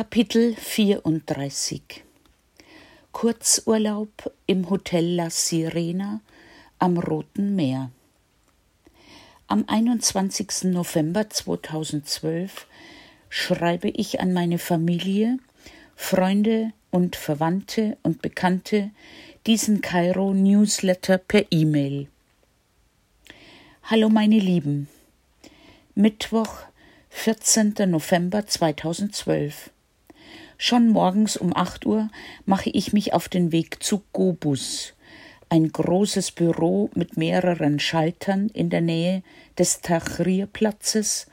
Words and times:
Kapitel 0.00 0.56
34 0.56 1.82
Kurzurlaub 3.12 4.32
im 4.46 4.70
Hotel 4.70 5.04
La 5.16 5.28
Sirena 5.28 6.22
am 6.78 6.96
Roten 6.96 7.54
Meer. 7.54 7.90
Am 9.46 9.64
21. 9.66 10.72
November 10.72 11.28
2012 11.28 12.66
schreibe 13.28 13.90
ich 13.90 14.20
an 14.20 14.32
meine 14.32 14.56
Familie, 14.56 15.36
Freunde 15.96 16.72
und 16.90 17.14
Verwandte 17.14 17.98
und 18.02 18.22
Bekannte 18.22 18.92
diesen 19.46 19.82
Kairo 19.82 20.32
Newsletter 20.32 21.18
per 21.18 21.44
E-Mail. 21.50 22.08
Hallo 23.82 24.08
meine 24.08 24.38
Lieben. 24.38 24.88
Mittwoch, 25.94 26.54
14. 27.10 27.74
November 27.86 28.46
2012. 28.46 29.70
Schon 30.62 30.90
morgens 30.90 31.38
um 31.38 31.56
acht 31.56 31.86
Uhr 31.86 32.10
mache 32.44 32.68
ich 32.68 32.92
mich 32.92 33.14
auf 33.14 33.30
den 33.30 33.50
Weg 33.50 33.82
zu 33.82 34.02
Gobus, 34.12 34.92
ein 35.48 35.72
großes 35.72 36.32
Büro 36.32 36.90
mit 36.94 37.16
mehreren 37.16 37.80
Schaltern 37.80 38.50
in 38.50 38.68
der 38.68 38.82
Nähe 38.82 39.22
des 39.58 39.80
Tahrir-Platzes, 39.80 41.28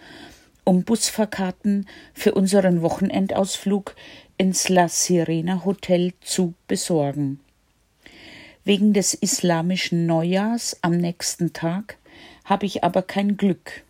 um 0.64 0.86
Busfahrkarten 0.86 1.88
für 2.14 2.36
unseren 2.36 2.82
Wochenendausflug 2.82 3.98
ins 4.38 4.70
La 4.70 4.88
Sirena 4.88 5.66
Hotel 5.66 6.14
zu 6.22 6.54
besorgen. 6.70 7.42
Wegen 8.64 8.94
des 8.94 9.14
islamischen 9.14 10.06
Neujahrs 10.06 10.78
am 10.84 10.96
nächsten 10.96 11.52
Tag 11.52 11.98
habe 12.46 12.66
ich 12.66 12.86
aber 12.86 13.02
kein 13.02 13.36
Glück. 13.36 13.84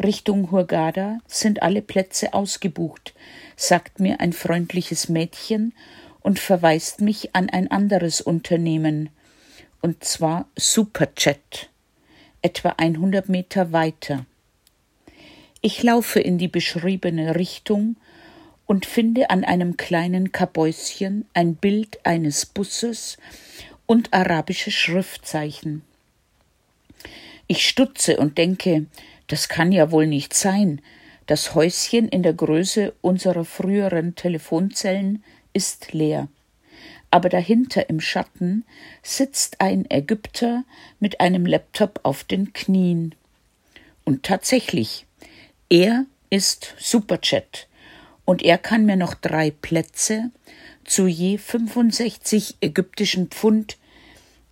Richtung 0.00 0.52
Hurghada 0.52 1.18
sind 1.26 1.62
alle 1.62 1.82
Plätze 1.82 2.32
ausgebucht, 2.32 3.12
sagt 3.56 4.00
mir 4.00 4.20
ein 4.20 4.32
freundliches 4.32 5.08
Mädchen 5.08 5.74
und 6.20 6.38
verweist 6.38 7.00
mich 7.00 7.34
an 7.34 7.50
ein 7.50 7.70
anderes 7.70 8.20
Unternehmen, 8.20 9.10
und 9.80 10.04
zwar 10.04 10.46
Superchat, 10.56 11.70
etwa 12.40 12.70
100 12.76 13.28
Meter 13.28 13.72
weiter. 13.72 14.26
Ich 15.60 15.82
laufe 15.82 16.20
in 16.20 16.38
die 16.38 16.48
beschriebene 16.48 17.36
Richtung 17.36 17.96
und 18.66 18.86
finde 18.86 19.30
an 19.30 19.44
einem 19.44 19.76
kleinen 19.76 20.32
Kabäuschen 20.32 21.26
ein 21.34 21.56
Bild 21.56 22.04
eines 22.04 22.46
Busses 22.46 23.16
und 23.86 24.12
arabische 24.12 24.70
Schriftzeichen. 24.70 25.82
Ich 27.46 27.68
stutze 27.68 28.16
und 28.16 28.38
denke, 28.38 28.86
das 29.26 29.48
kann 29.48 29.72
ja 29.72 29.90
wohl 29.90 30.06
nicht 30.06 30.34
sein. 30.34 30.80
Das 31.32 31.54
Häuschen 31.54 32.10
in 32.10 32.22
der 32.22 32.34
Größe 32.34 32.92
unserer 33.00 33.46
früheren 33.46 34.14
Telefonzellen 34.16 35.24
ist 35.54 35.94
leer. 35.94 36.28
Aber 37.10 37.30
dahinter 37.30 37.88
im 37.88 38.00
Schatten 38.00 38.66
sitzt 39.02 39.62
ein 39.62 39.90
Ägypter 39.90 40.64
mit 41.00 41.22
einem 41.22 41.46
Laptop 41.46 42.00
auf 42.02 42.22
den 42.22 42.52
Knien. 42.52 43.14
Und 44.04 44.24
tatsächlich, 44.24 45.06
er 45.70 46.04
ist 46.28 46.74
Superchat 46.78 47.66
und 48.26 48.42
er 48.42 48.58
kann 48.58 48.84
mir 48.84 48.96
noch 48.96 49.14
drei 49.14 49.52
Plätze 49.52 50.30
zu 50.84 51.06
je 51.06 51.38
65 51.38 52.56
ägyptischen 52.60 53.28
Pfund, 53.28 53.78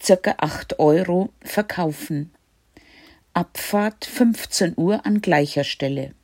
circa 0.02 0.36
8 0.38 0.78
Euro, 0.78 1.28
verkaufen. 1.42 2.32
Abfahrt 3.34 4.06
15 4.06 4.78
Uhr 4.78 5.04
an 5.04 5.20
gleicher 5.20 5.64
Stelle. 5.64 6.14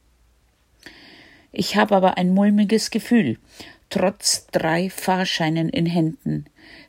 Ich 1.58 1.74
habe 1.74 1.96
aber 1.96 2.18
ein 2.18 2.34
mulmiges 2.34 2.90
Gefühl, 2.90 3.38
trotz 3.88 4.46
drei 4.48 4.90
Fahrscheinen 4.90 5.70
in 5.70 5.86
Händen, 5.86 6.44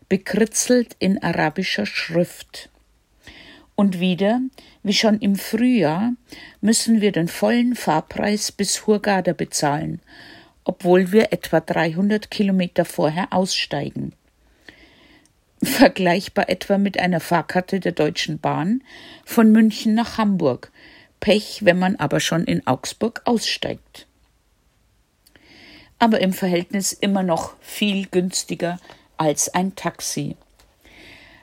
bekritzelt 0.10 0.98
in 1.00 1.24
arabischer 1.24 1.86
Schrift. 1.86 2.70
Und 3.76 4.02
wieder, 4.02 4.42
wie 4.84 4.92
schon 4.92 5.20
im 5.20 5.38
Frühjahr, 5.38 6.12
müssen 6.60 7.00
wir 7.00 7.14
den 7.14 7.30
vollen 7.30 7.78
Fahrpreis 7.78 8.52
bis 8.52 8.86
Hurghada 8.86 9.32
bezahlen, 9.32 10.02
obwohl 10.66 11.14
wir 11.14 11.32
etwa 11.32 11.62
300 11.62 12.30
Kilometer 12.30 12.84
vorher 12.84 13.32
aussteigen 13.32 14.12
vergleichbar 15.64 16.50
etwa 16.50 16.78
mit 16.78 17.00
einer 17.00 17.20
Fahrkarte 17.20 17.80
der 17.80 17.94
Deutschen 17.94 18.38
Bahn 18.38 18.84
von 19.26 19.52
München 19.52 19.96
nach 19.96 20.20
Hamburg. 20.20 20.72
Pech, 21.20 21.62
wenn 21.64 21.80
man 21.80 21.96
aber 21.96 22.20
schon 22.20 22.44
in 22.44 22.68
Augsburg 22.68 23.22
aussteigt. 23.26 24.07
Aber 26.00 26.22
im 26.22 26.34
Verhältnis 26.34 26.94
immer 26.94 27.24
noch 27.24 27.56
viel 27.60 28.08
günstiger 28.08 28.80
als 29.18 29.54
ein 29.54 29.76
Taxi. 29.76 30.36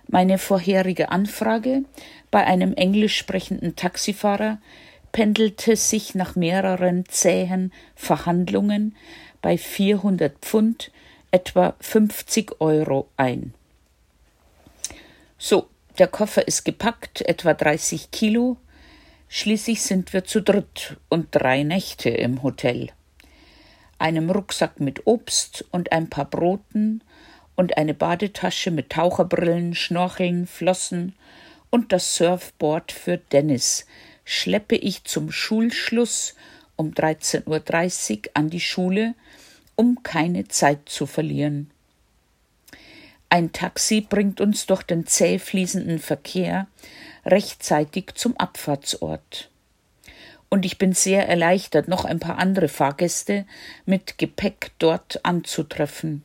Meine 0.06 0.38
vorherige 0.38 1.10
Anfrage 1.10 1.84
bei 2.30 2.44
einem 2.44 2.74
englisch 2.74 3.16
sprechenden 3.16 3.74
Taxifahrer 3.74 4.58
pendelte 5.12 5.76
sich 5.76 6.14
nach 6.14 6.36
mehreren 6.36 7.04
zähen 7.08 7.72
Verhandlungen 7.94 8.96
bei 9.42 9.56
400 9.56 10.36
Pfund 10.38 10.90
etwa 11.30 11.74
50 11.80 12.60
Euro 12.60 13.08
ein. 13.16 13.54
So, 15.38 15.68
der 15.98 16.08
Koffer 16.08 16.46
ist 16.48 16.64
gepackt, 16.64 17.20
etwa 17.22 17.54
30 17.54 18.10
Kilo. 18.10 18.56
Schließlich 19.28 19.82
sind 19.82 20.12
wir 20.12 20.24
zu 20.24 20.42
dritt 20.42 20.96
und 21.08 21.28
drei 21.30 21.62
Nächte 21.62 22.10
im 22.10 22.42
Hotel. 22.42 22.90
Einem 24.04 24.28
Rucksack 24.28 24.80
mit 24.80 25.06
Obst 25.06 25.64
und 25.70 25.90
ein 25.90 26.10
paar 26.10 26.26
Broten 26.26 27.00
und 27.54 27.78
eine 27.78 27.94
Badetasche 27.94 28.70
mit 28.70 28.90
Taucherbrillen, 28.90 29.74
Schnorcheln, 29.74 30.46
Flossen 30.46 31.14
und 31.70 31.90
das 31.90 32.14
Surfboard 32.14 32.92
für 32.92 33.16
Dennis 33.16 33.86
schleppe 34.26 34.76
ich 34.76 35.04
zum 35.04 35.32
Schulschluss 35.32 36.34
um 36.76 36.90
13.30 36.90 37.46
Uhr 38.26 38.30
an 38.34 38.50
die 38.50 38.60
Schule, 38.60 39.14
um 39.74 40.02
keine 40.02 40.48
Zeit 40.48 40.86
zu 40.86 41.06
verlieren. 41.06 41.70
Ein 43.30 43.52
Taxi 43.52 44.02
bringt 44.02 44.38
uns 44.38 44.66
durch 44.66 44.82
den 44.82 45.06
zäh 45.06 45.38
fließenden 45.38 45.98
Verkehr 45.98 46.66
rechtzeitig 47.24 48.16
zum 48.16 48.36
Abfahrtsort. 48.36 49.48
Und 50.54 50.64
ich 50.64 50.78
bin 50.78 50.92
sehr 50.92 51.28
erleichtert, 51.28 51.88
noch 51.88 52.04
ein 52.04 52.20
paar 52.20 52.38
andere 52.38 52.68
Fahrgäste 52.68 53.44
mit 53.86 54.18
Gepäck 54.18 54.70
dort 54.78 55.24
anzutreffen. 55.24 56.22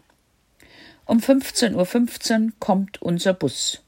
Um 1.06 1.18
15.15 1.18 1.74
.15 1.74 2.46
Uhr 2.46 2.52
kommt 2.60 3.02
unser 3.02 3.34
Bus. 3.34 3.82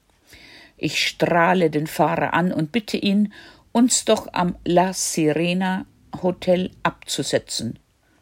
Ich 0.77 1.07
strahle 1.07 1.69
den 1.69 1.85
Fahrer 1.85 2.33
an 2.33 2.51
und 2.51 2.71
bitte 2.71 2.97
ihn, 2.97 3.33
uns 3.71 4.03
doch 4.03 4.29
am 4.33 4.55
La 4.65 4.93
Sirena 4.93 5.85
Hotel 6.23 6.71
abzusetzen. 6.81 7.77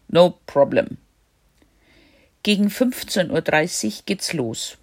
No 0.09 0.37
problem. 0.45 0.97
Gegen 2.43 2.67
15.30 2.67 3.85
Uhr 3.85 3.91
geht's 4.05 4.33
los. 4.33 4.77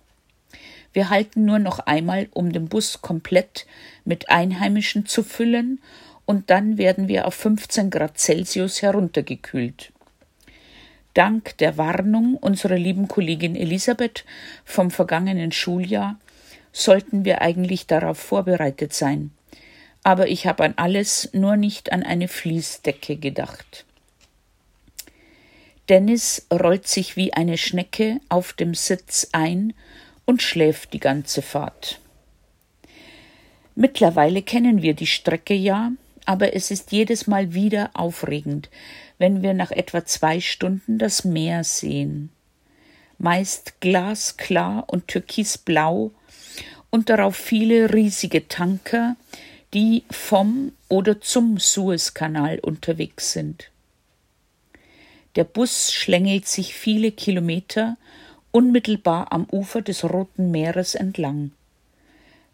Wir 0.95 1.11
halten 1.11 1.45
nur 1.45 1.59
noch 1.59 1.81
einmal, 1.81 2.29
um 2.33 2.51
den 2.51 2.69
Bus 2.71 3.03
komplett 3.03 3.67
mit 4.07 4.31
Einheimischen 4.31 5.05
zu 5.05 5.23
füllen, 5.23 5.83
und 6.27 6.51
dann 6.51 6.77
werden 6.77 7.09
wir 7.09 7.27
auf 7.27 7.35
15 7.35 7.89
Grad 7.91 8.19
Celsius 8.19 8.83
heruntergekühlt. 8.83 9.93
Dank 11.15 11.57
der 11.59 11.79
Warnung 11.79 12.37
unserer 12.37 12.77
lieben 12.77 13.09
Kollegin 13.09 13.57
Elisabeth 13.57 14.27
vom 14.67 14.91
vergangenen 14.91 15.51
Schuljahr 15.51 16.19
sollten 16.73 17.25
wir 17.25 17.41
eigentlich 17.41 17.87
darauf 17.87 18.19
vorbereitet 18.19 18.93
sein. 18.93 19.31
Aber 20.03 20.29
ich 20.29 20.47
habe 20.47 20.65
an 20.65 20.75
alles, 20.77 21.31
nur 21.33 21.57
nicht 21.57 21.91
an 21.91 22.03
eine 22.03 22.29
Fließdecke 22.29 23.17
gedacht. 23.17 23.87
Dennis 25.89 26.47
rollt 26.53 26.87
sich 26.87 27.17
wie 27.17 27.33
eine 27.33 27.57
Schnecke 27.57 28.21
auf 28.29 28.53
dem 28.53 28.75
Sitz 28.75 29.29
ein 29.33 29.73
und 30.27 30.43
schläft 30.43 30.93
die 30.93 31.01
ganze 31.01 31.41
Fahrt. 31.41 31.99
Mittlerweile 33.75 34.43
kennen 34.43 34.83
wir 34.83 34.95
die 34.95 35.07
Strecke 35.07 35.55
ja, 35.55 35.93
aber 36.27 36.55
es 36.55 36.71
ist 36.71 36.93
jedes 36.93 37.27
Mal 37.27 37.55
wieder 37.55 37.91
aufregend, 37.95 38.69
wenn 39.19 39.43
wir 39.43 39.55
nach 39.55 39.71
etwa 39.71 40.05
zwei 40.05 40.41
Stunden 40.41 40.99
das 40.99 41.25
Meer 41.25 41.65
sehen. 41.65 42.31
Meist 43.19 43.81
glasklar 43.81 44.85
und 44.89 45.09
türkisblau 45.09 46.11
und 46.91 47.09
darauf 47.09 47.37
viele 47.37 47.95
riesige 47.95 48.49
Tanker, 48.49 49.17
die 49.73 50.05
vom 50.11 50.73
oder 50.89 51.21
zum 51.21 51.59
Suezkanal 51.59 52.59
unterwegs 52.59 53.33
sind. 53.33 53.71
Der 55.37 55.45
Bus 55.45 55.93
schlängelt 55.93 56.47
sich 56.47 56.75
viele 56.75 57.13
Kilometer 57.13 57.97
unmittelbar 58.53 59.33
am 59.33 59.47
Ufer 59.51 59.83
des 59.83 60.03
Roten 60.03 60.51
Meeres 60.51 60.95
entlang. 60.95 61.53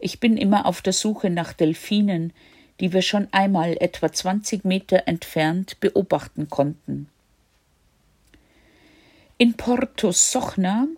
Ich 0.01 0.19
bin 0.19 0.37
immer 0.37 0.67
auf 0.67 0.83
der 0.83 0.93
Suche 0.93 1.31
nach 1.31 1.53
Delfinen, 1.53 2.33
die 2.83 2.93
wir 2.93 3.01
schon 3.01 3.29
einmal 3.31 3.77
etwa 3.81 4.13
20 4.13 4.65
Meter 4.65 5.05
entfernt 5.07 5.79
beobachten 5.79 6.51
konnten. 6.51 7.09
In 9.39 9.55
Porto 9.55 10.11
Sochna, 10.11 10.89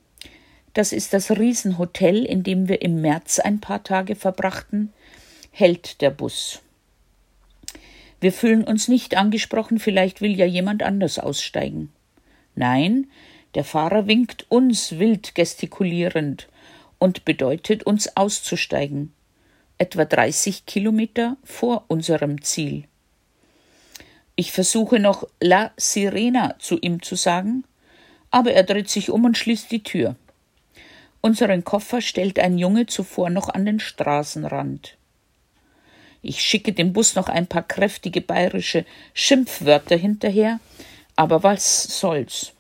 das 0.73 0.93
ist 0.93 1.13
das 1.13 1.31
Riesenhotel, 1.31 2.25
in 2.25 2.43
dem 2.43 2.69
wir 2.69 2.81
im 2.81 3.03
März 3.03 3.39
ein 3.39 3.61
paar 3.61 3.85
Tage 3.85 4.17
verbrachten, 4.17 4.95
hält 5.51 6.01
der 6.01 6.11
Bus. 6.11 6.63
Wir 8.19 8.33
fühlen 8.33 8.65
uns 8.65 8.89
nicht 8.89 9.17
angesprochen, 9.17 9.79
vielleicht 9.79 10.23
will 10.23 10.35
ja 10.35 10.47
jemand 10.47 10.83
anders 10.83 11.19
aussteigen. 11.19 11.93
Nein, 12.55 13.09
der 13.55 13.65
Fahrer 13.65 14.07
winkt 14.07 14.47
uns 14.49 14.99
wild 14.99 15.35
gestikulierend 15.35 16.49
und 16.99 17.27
bedeutet 17.27 17.83
uns 17.83 18.17
auszusteigen, 18.17 19.14
etwa 19.85 20.07
30 20.07 20.65
Kilometer 20.65 21.37
vor 21.45 21.85
unserem 21.89 22.41
Ziel. 22.41 22.85
Ich 24.35 24.51
versuche 24.51 24.99
noch 24.99 25.29
La 25.41 25.73
Sirena 25.77 26.55
zu 26.59 26.79
ihm 26.81 27.03
zu 27.03 27.17
sagen, 27.17 27.65
aber 28.31 28.55
er 28.55 28.63
dreht 28.63 28.89
sich 28.89 29.11
um 29.11 29.27
und 29.27 29.37
schließt 29.37 29.71
die 29.71 29.83
Tür. 29.83 30.17
Unseren 31.21 31.65
Koffer 31.65 32.01
stellt 32.01 32.39
ein 32.39 32.57
Junge 32.57 32.87
zuvor 32.87 33.29
noch 33.29 33.51
an 33.51 33.67
den 33.67 33.79
Straßenrand. 33.79 34.97
Ich 36.23 36.41
schicke 36.41 36.73
dem 36.73 36.95
Bus 36.95 37.15
noch 37.15 37.29
ein 37.29 37.47
paar 37.47 37.63
kräftige 37.63 38.23
bayerische 38.23 38.87
Schimpfwörter 39.13 39.97
hinterher, 39.97 40.61
aber 41.15 41.43
was 41.43 41.83
soll's. 42.01 42.53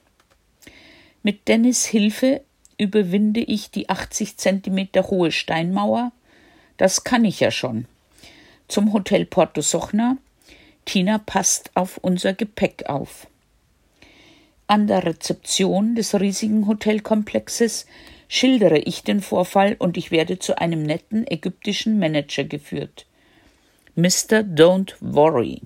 Mit 1.23 1.49
Dennis 1.49 1.87
Hilfe 1.87 2.43
überwinde 2.77 3.41
ich 3.41 3.71
die 3.71 3.89
80 3.89 4.37
Zentimeter 4.37 5.09
hohe 5.09 5.33
Steinmauer. 5.33 6.13
Das 6.77 7.05
kann 7.05 7.25
ich 7.25 7.41
ja 7.41 7.51
schon. 7.51 7.87
Zum 8.69 8.93
Hotel 8.93 9.27
Porto 9.27 9.61
Sochna 9.61 10.17
Tina 10.85 11.19
passt 11.19 11.71
auf 11.75 11.99
unser 11.99 12.35
Gepäck 12.35 12.85
auf. 12.87 13.27
An 14.67 14.87
der 14.87 15.05
Rezeption 15.05 15.95
des 15.95 16.19
riesigen 16.19 16.67
Hotelkomplexes 16.67 17.87
schildere 18.29 18.79
ich 18.79 19.03
den 19.03 19.21
Vorfall 19.21 19.77
und 19.79 19.97
ich 19.97 20.11
werde 20.11 20.39
zu 20.39 20.59
einem 20.59 20.83
netten 20.83 21.27
ägyptischen 21.27 21.99
Manager 21.99 22.45
geführt. 22.45 23.07
Mr. 23.95 24.41
Don't 24.41 24.95
Worry. 25.01 25.61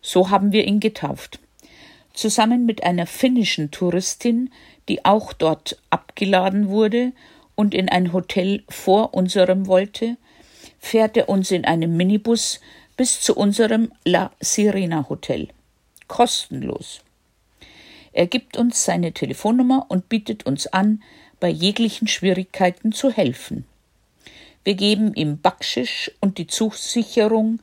So 0.00 0.30
haben 0.30 0.52
wir 0.52 0.64
ihn 0.64 0.80
getauft. 0.80 1.40
Zusammen 2.14 2.66
mit 2.66 2.82
einer 2.84 3.06
finnischen 3.06 3.70
Touristin, 3.70 4.50
die 4.88 5.04
auch 5.04 5.32
dort 5.32 5.80
abgeladen 5.90 6.68
wurde 6.68 7.12
und 7.58 7.74
in 7.74 7.88
ein 7.88 8.12
Hotel 8.12 8.62
vor 8.68 9.14
unserem 9.14 9.66
wollte, 9.66 10.16
fährt 10.78 11.16
er 11.16 11.28
uns 11.28 11.50
in 11.50 11.64
einem 11.64 11.96
Minibus 11.96 12.60
bis 12.96 13.20
zu 13.20 13.34
unserem 13.34 13.90
La 14.04 14.30
Sirena 14.38 15.08
Hotel. 15.08 15.48
Kostenlos. 16.06 17.00
Er 18.12 18.28
gibt 18.28 18.56
uns 18.56 18.84
seine 18.84 19.10
Telefonnummer 19.10 19.86
und 19.88 20.08
bietet 20.08 20.46
uns 20.46 20.68
an, 20.68 21.02
bei 21.40 21.48
jeglichen 21.48 22.06
Schwierigkeiten 22.06 22.92
zu 22.92 23.10
helfen. 23.10 23.64
Wir 24.62 24.74
geben 24.74 25.12
ihm 25.14 25.40
Backschisch 25.40 26.12
und 26.20 26.38
die 26.38 26.46
Zusicherung, 26.46 27.58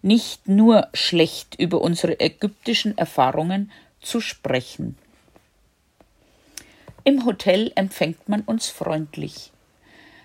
nicht 0.00 0.46
nur 0.46 0.86
schlecht 0.94 1.56
über 1.58 1.80
unsere 1.80 2.20
ägyptischen 2.20 2.96
Erfahrungen 2.96 3.72
zu 4.00 4.20
sprechen. 4.20 4.96
Im 7.04 7.24
Hotel 7.24 7.72
empfängt 7.74 8.28
man 8.28 8.42
uns 8.42 8.68
freundlich. 8.68 9.52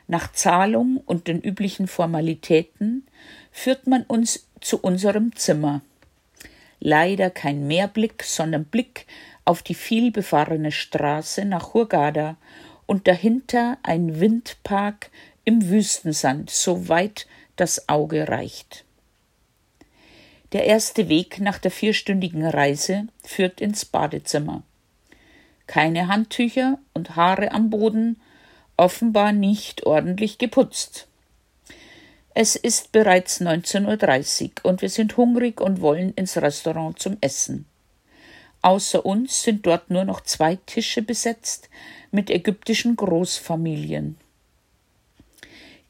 Nach 0.08 0.32
Zahlung 0.32 1.02
und 1.06 1.28
den 1.28 1.42
üblichen 1.42 1.88
Formalitäten 1.88 3.08
führt 3.52 3.88
man 3.88 4.04
uns 4.04 4.48
zu 4.62 4.80
unserem 4.80 5.36
Zimmer. 5.36 5.82
Leider 6.80 7.30
kein 7.30 7.66
Meerblick, 7.68 8.24
sondern 8.24 8.66
Blick 8.66 9.08
auf 9.46 9.64
die 9.64 9.74
vielbefahrene 9.74 10.72
Straße 10.72 11.46
nach 11.46 11.74
Hurghada 11.74 12.36
und 12.86 13.08
dahinter 13.08 13.78
ein 13.84 14.20
Windpark 14.20 15.10
im 15.46 15.70
Wüstensand, 15.70 16.50
so 16.50 16.90
weit 16.90 17.28
das 17.56 17.88
Auge 17.90 18.28
reicht. 18.28 18.84
Der 20.52 20.66
erste 20.66 21.10
Weg 21.10 21.40
nach 21.40 21.58
der 21.58 21.72
vierstündigen 21.72 22.46
Reise 22.46 23.08
führt 23.24 23.62
ins 23.62 23.86
Badezimmer. 23.86 24.64
Keine 25.68 26.08
Handtücher 26.08 26.78
und 26.94 27.16
Haare 27.16 27.52
am 27.52 27.70
Boden, 27.70 28.20
offenbar 28.78 29.32
nicht 29.32 29.86
ordentlich 29.86 30.38
geputzt. 30.38 31.08
Es 32.34 32.56
ist 32.56 32.92
bereits 32.92 33.40
19.30 33.40 34.44
Uhr 34.44 34.70
und 34.70 34.82
wir 34.82 34.90
sind 34.90 35.16
hungrig 35.16 35.62
und 35.62 35.80
wollen 35.80 36.14
ins 36.16 36.38
Restaurant 36.38 37.00
zum 37.00 37.18
Essen. 37.22 37.66
Außer 38.62 39.06
uns 39.06 39.44
sind 39.44 39.66
dort 39.66 39.90
nur 39.90 40.04
noch 40.04 40.22
zwei 40.22 40.58
Tische 40.66 41.02
besetzt 41.02 41.70
mit 42.12 42.30
ägyptischen 42.30 42.96
Großfamilien. 42.96 44.18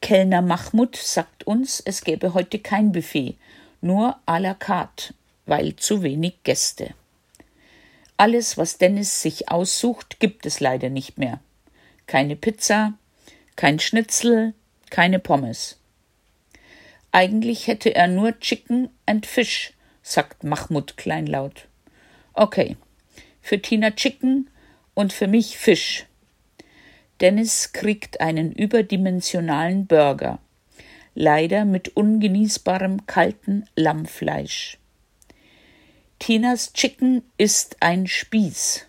Kellner 0.01 0.41
Mahmoud 0.43 0.95
sagt 0.95 1.47
uns, 1.47 1.79
es 1.79 2.03
gäbe 2.03 2.33
heute 2.35 2.59
kein 2.59 2.91
Buffet, 2.91 3.37
nur 3.81 4.17
à 4.27 4.39
la 4.39 4.53
carte, 4.53 5.15
weil 5.47 5.75
zu 5.77 6.03
wenig 6.03 6.43
Gäste. 6.43 6.93
Alles, 8.17 8.57
was 8.57 8.77
Dennis 8.77 9.21
sich 9.21 9.49
aussucht, 9.49 10.19
gibt 10.19 10.45
es 10.45 10.59
leider 10.59 10.89
nicht 10.89 11.17
mehr. 11.17 11.39
Keine 12.07 12.35
Pizza, 12.35 12.93
kein 13.55 13.79
Schnitzel, 13.79 14.53
keine 14.89 15.19
Pommes. 15.19 15.77
Eigentlich 17.11 17.67
hätte 17.67 17.95
er 17.95 18.07
nur 18.07 18.39
Chicken 18.39 18.89
and 19.05 19.25
Fish, 19.25 19.73
sagt 20.01 20.43
Mahmoud 20.43 20.97
kleinlaut. 20.97 21.67
Okay, 22.33 22.77
für 23.41 23.61
Tina 23.61 23.91
Chicken 23.91 24.49
und 24.93 25.13
für 25.13 25.27
mich 25.27 25.57
Fisch. 25.57 26.05
Dennis 27.21 27.71
kriegt 27.71 28.19
einen 28.19 28.51
überdimensionalen 28.51 29.87
Burger, 29.87 30.39
leider 31.13 31.63
mit 31.63 31.95
ungenießbarem 31.95 33.05
kalten 33.07 33.65
Lammfleisch. 33.75 34.77
Tinas 36.19 36.73
Chicken 36.73 37.23
ist 37.37 37.77
ein 37.81 38.07
Spieß. 38.07 38.87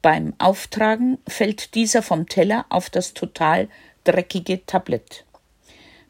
Beim 0.00 0.32
Auftragen 0.38 1.18
fällt 1.28 1.74
dieser 1.74 2.02
vom 2.02 2.28
Teller 2.28 2.64
auf 2.70 2.88
das 2.88 3.12
total 3.12 3.68
dreckige 4.04 4.64
Tablett. 4.64 5.26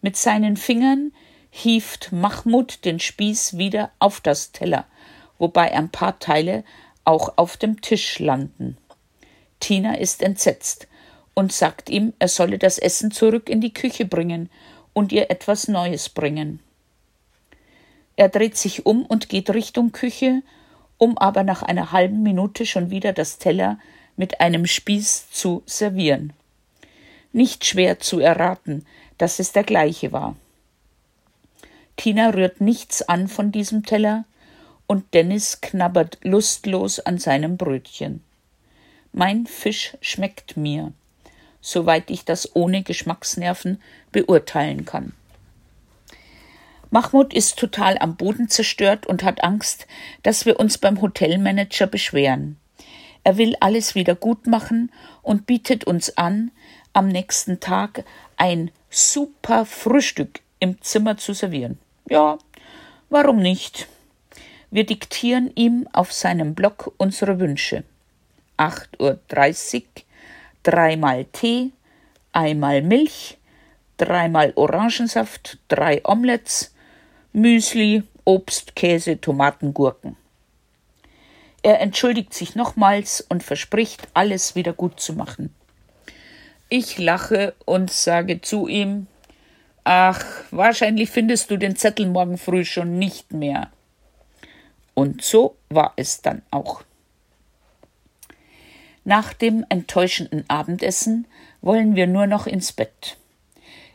Mit 0.03 0.17
seinen 0.17 0.57
Fingern 0.57 1.13
hieft 1.51 2.13
Mahmud 2.13 2.85
den 2.85 3.01
Spieß 3.01 3.57
wieder 3.57 3.91
auf 3.99 4.21
das 4.21 4.53
Teller, 4.53 4.87
wobei 5.39 5.73
ein 5.73 5.91
paar 5.91 6.21
Teile 6.21 6.65
auch 7.05 7.33
auf 7.37 7.57
dem 7.57 7.81
Tisch 7.81 8.21
landen. 8.21 8.77
Tina 9.59 9.95
ist 9.95 10.23
entsetzt 10.23 10.87
und 11.35 11.53
sagt 11.53 11.91
ihm, 11.91 12.13
er 12.21 12.29
solle 12.29 12.59
das 12.59 12.79
Essen 12.79 13.11
zurück 13.11 13.49
in 13.49 13.61
die 13.61 13.75
Küche 13.75 14.05
bringen 14.05 14.49
und 14.93 15.11
ihr 15.11 15.31
etwas 15.31 15.67
Neues 15.67 16.09
bringen. 16.09 16.61
Er 18.17 18.29
dreht 18.29 18.57
sich 18.57 18.87
um 18.87 19.05
und 19.07 19.29
geht 19.29 19.51
Richtung 19.51 19.93
Küche, 19.93 20.43
um 20.99 21.17
aber 21.17 21.43
nach 21.43 21.63
einer 21.63 21.93
halben 21.93 22.23
Minute 22.23 22.67
schon 22.67 22.91
wieder 22.91 23.13
das 23.13 23.39
Teller 23.39 23.79
mit 24.17 24.41
einem 24.41 24.67
Spieß 24.67 25.31
zu 25.31 25.63
servieren. 25.65 26.33
Nicht 27.33 27.65
schwer 27.65 27.99
zu 28.01 28.21
erraten, 28.21 28.85
dass 29.17 29.39
es 29.39 29.53
der 29.53 29.65
gleiche 29.65 30.13
war. 30.13 30.37
Tina 31.97 32.31
rührt 32.31 32.61
nichts 32.61 33.03
an 33.03 33.29
von 33.29 33.53
diesem 33.53 33.85
Teller 33.85 34.25
und 34.87 35.15
Dennis 35.15 35.61
knabbert 35.61 36.19
lustlos 36.23 36.99
an 37.01 37.19
seinem 37.19 37.57
Brötchen. 37.57 38.23
Mein 39.13 39.47
Fisch 39.47 39.97
schmeckt 40.01 40.57
mir, 40.57 40.93
soweit 41.61 42.11
ich 42.11 42.25
das 42.25 42.55
ohne 42.57 42.83
Geschmacksnerven 42.83 43.81
beurteilen 44.13 44.85
kann. 44.85 45.13
Mahmoud 46.91 47.33
ist 47.33 47.59
total 47.59 47.97
am 47.99 48.17
Boden 48.17 48.49
zerstört 48.49 49.07
und 49.07 49.23
hat 49.23 49.45
Angst, 49.45 49.87
dass 50.23 50.45
wir 50.45 50.59
uns 50.59 50.79
beim 50.79 51.01
Hotelmanager 51.01 51.87
beschweren. 51.87 52.59
Er 53.23 53.37
will 53.37 53.55
alles 53.61 53.95
wieder 53.95 54.15
gut 54.15 54.47
machen 54.47 54.91
und 55.23 55.47
bietet 55.47 55.85
uns 55.85 56.17
an, 56.17 56.51
am 56.93 57.09
nächsten 57.09 57.61
Tag 57.61 58.05
ein 58.37 58.71
super 58.89 59.65
Frühstück 59.67 60.41
im 60.59 60.81
Zimmer 60.83 61.17
zu 61.17 61.33
servieren. 61.33 61.79
Ja, 62.09 62.39
warum 63.09 63.39
nicht? 63.39 63.87
Wir 64.71 64.85
diktieren 64.85 65.51
ihm 65.55 65.89
auf 65.93 66.13
seinem 66.13 66.55
Block 66.55 66.93
unsere 66.97 67.39
Wünsche. 67.39 67.85
8.30 68.59 69.75
Uhr, 69.77 69.83
dreimal 70.63 71.25
Tee, 71.27 71.71
einmal 72.33 72.83
Milch, 72.83 73.39
dreimal 73.97 74.53
Orangensaft, 74.57 75.59
drei 75.69 76.03
Omelettes, 76.05 76.75
Müsli, 77.33 78.03
Obst, 78.25 78.75
Käse, 78.77 79.21
Tomaten, 79.21 79.73
Gurken. 79.75 80.17
Er 81.63 81.81
entschuldigt 81.81 82.33
sich 82.35 82.55
nochmals 82.55 83.21
und 83.21 83.43
verspricht, 83.43 84.09
alles 84.15 84.55
wieder 84.55 84.73
gut 84.73 85.01
zu 85.01 85.13
machen. 85.13 85.55
Ich 86.69 86.99
lache 86.99 87.55
und 87.65 87.91
sage 87.91 88.41
zu 88.41 88.67
ihm 88.67 89.07
Ach, 89.85 90.25
wahrscheinlich 90.51 91.11
findest 91.11 91.51
du 91.51 91.57
den 91.57 91.75
Zettel 91.75 92.07
morgen 92.07 92.39
früh 92.39 92.65
schon 92.65 92.99
nicht 92.99 93.33
mehr. 93.33 93.71
Und 94.95 95.23
so 95.23 95.57
war 95.69 95.95
es 95.97 96.21
dann 96.21 96.43
auch. 96.51 96.83
Nach 99.05 99.33
dem 99.33 99.65
enttäuschenden 99.69 100.45
Abendessen 100.49 101.27
wollen 101.63 101.97
wir 101.97 102.07
nur 102.07 102.27
noch 102.27 102.47
ins 102.47 102.73
Bett. 102.73 103.17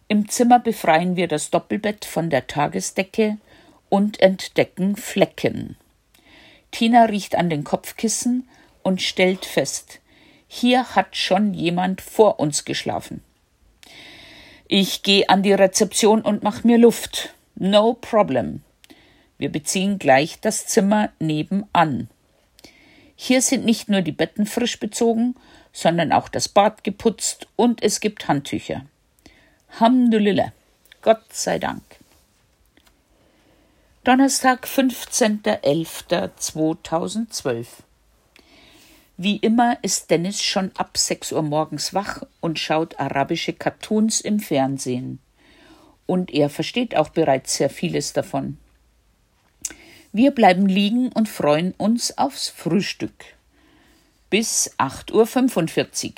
Im 0.07 0.29
Zimmer 0.29 0.59
befreien 0.59 1.15
wir 1.15 1.27
das 1.27 1.49
Doppelbett 1.49 2.05
von 2.05 2.29
der 2.29 2.45
Tagesdecke 2.45 3.37
und 3.89 4.19
entdecken 4.19 4.95
Flecken. 4.95 5.77
Tina 6.69 7.05
riecht 7.05 7.35
an 7.35 7.49
den 7.49 7.63
Kopfkissen 7.63 8.47
und 8.83 9.01
stellt 9.01 9.45
fest, 9.45 9.99
hier 10.47 10.95
hat 10.95 11.15
schon 11.15 11.53
jemand 11.53 12.01
vor 12.01 12.39
uns 12.39 12.65
geschlafen. 12.65 13.23
Ich 14.67 15.03
gehe 15.03 15.27
an 15.27 15.43
die 15.43 15.53
Rezeption 15.53 16.21
und 16.21 16.43
mach 16.43 16.63
mir 16.63 16.77
Luft. 16.77 17.33
No 17.55 17.93
problem. 17.93 18.61
Wir 19.37 19.51
beziehen 19.51 19.99
gleich 19.99 20.39
das 20.39 20.65
Zimmer 20.65 21.09
nebenan. 21.19 22.09
Hier 23.15 23.41
sind 23.41 23.65
nicht 23.65 23.89
nur 23.89 24.01
die 24.01 24.11
Betten 24.11 24.45
frisch 24.45 24.79
bezogen, 24.79 25.35
sondern 25.73 26.11
auch 26.11 26.29
das 26.29 26.47
Bad 26.47 26.83
geputzt 26.83 27.47
und 27.55 27.81
es 27.83 27.99
gibt 27.99 28.27
Handtücher. 28.27 28.85
Hamdulillah. 29.77 30.53
Gott 31.01 31.33
sei 31.33 31.59
Dank. 31.59 31.83
Donnerstag, 34.05 34.65
15.11.2012. 34.65 37.65
Wie 39.17 39.35
immer 39.35 39.77
ist 39.81 40.09
Dennis 40.11 40.41
schon 40.41 40.71
ab 40.77 40.97
6 40.97 41.33
Uhr 41.33 41.41
morgens 41.41 41.93
wach 41.93 42.23
und 42.39 42.57
schaut 42.57 43.01
arabische 43.01 43.51
Cartoons 43.51 44.21
im 44.21 44.39
Fernsehen. 44.39 45.19
Und 46.05 46.33
er 46.33 46.49
versteht 46.49 46.95
auch 46.95 47.09
bereits 47.09 47.57
sehr 47.57 47.69
vieles 47.69 48.13
davon. 48.13 48.57
Wir 50.13 50.31
bleiben 50.31 50.67
liegen 50.67 51.11
und 51.11 51.27
freuen 51.27 51.73
uns 51.73 52.17
aufs 52.17 52.47
Frühstück. 52.47 53.25
Bis 54.29 54.71
8.45 54.77 56.05
Uhr. 56.05 56.13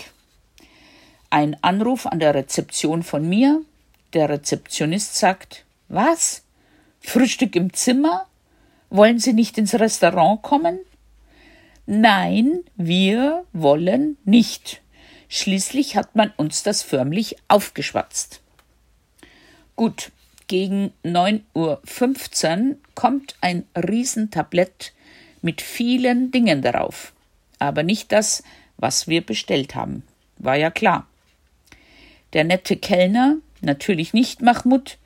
Ein 1.29 1.62
Anruf 1.62 2.05
an 2.05 2.19
der 2.19 2.34
Rezeption 2.36 3.03
von 3.03 3.27
mir. 3.27 3.62
Der 4.13 4.29
Rezeptionist 4.29 5.15
sagt, 5.15 5.65
was? 5.89 6.43
Frühstück 7.01 7.55
im 7.55 7.74
Zimmer? 7.74 8.27
Wollen 8.89 9.19
Sie 9.19 9.34
nicht 9.34 9.57
ins 9.57 9.74
Restaurant 9.74 10.41
kommen? 10.41 10.79
Nein, 11.86 12.62
wir 12.75 13.43
wollen 13.53 14.17
nicht. 14.24 14.81
Schließlich 15.29 15.98
hat 15.98 16.15
man 16.15 16.31
uns 16.38 16.63
das 16.63 16.84
förmlich 16.84 17.36
aufgeschwatzt. 17.50 18.41
Gut, 19.75 20.12
gegen 20.48 20.93
9.15 21.03 22.69
Uhr 22.69 22.77
kommt 22.96 23.36
ein 23.41 23.65
Riesentablett 23.75 24.93
mit 25.41 25.62
vielen 25.62 26.31
Dingen 26.31 26.62
darauf. 26.62 27.13
Aber 27.60 27.84
nicht 27.84 28.12
das, 28.13 28.43
was 28.77 29.07
wir 29.07 29.25
bestellt 29.25 29.75
haben. 29.75 30.03
War 30.38 30.55
ja 30.55 30.72
klar. 30.72 31.07
Der 32.38 32.44
nette 32.44 32.77
Kellner, 32.77 33.38
natürlich 33.62 34.13
nicht 34.13 34.44
Mahmoud, 34.44 35.00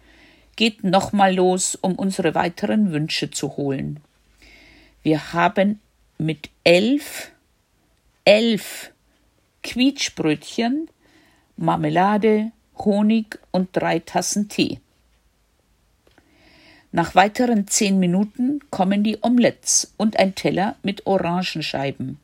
geht 0.57 0.83
nochmal 0.83 1.33
los, 1.33 1.75
um 1.75 1.95
unsere 1.95 2.35
weiteren 2.35 2.91
Wünsche 2.91 3.31
zu 3.31 3.55
holen. 3.55 4.01
Wir 5.01 5.31
haben 5.31 5.79
mit 6.17 6.49
elf, 6.65 7.31
elf 8.25 8.91
Quietschbrötchen, 9.63 10.89
Marmelade, 11.55 12.51
Honig 12.79 13.39
und 13.51 13.69
drei 13.71 13.99
Tassen 13.99 14.49
Tee. 14.49 14.81
Nach 16.91 17.15
weiteren 17.15 17.65
zehn 17.65 17.97
Minuten 17.97 18.59
kommen 18.71 19.05
die 19.05 19.19
Omelettes 19.21 19.93
und 19.95 20.19
ein 20.19 20.35
Teller 20.35 20.75
mit 20.83 21.07
Orangenscheiben. 21.07 22.19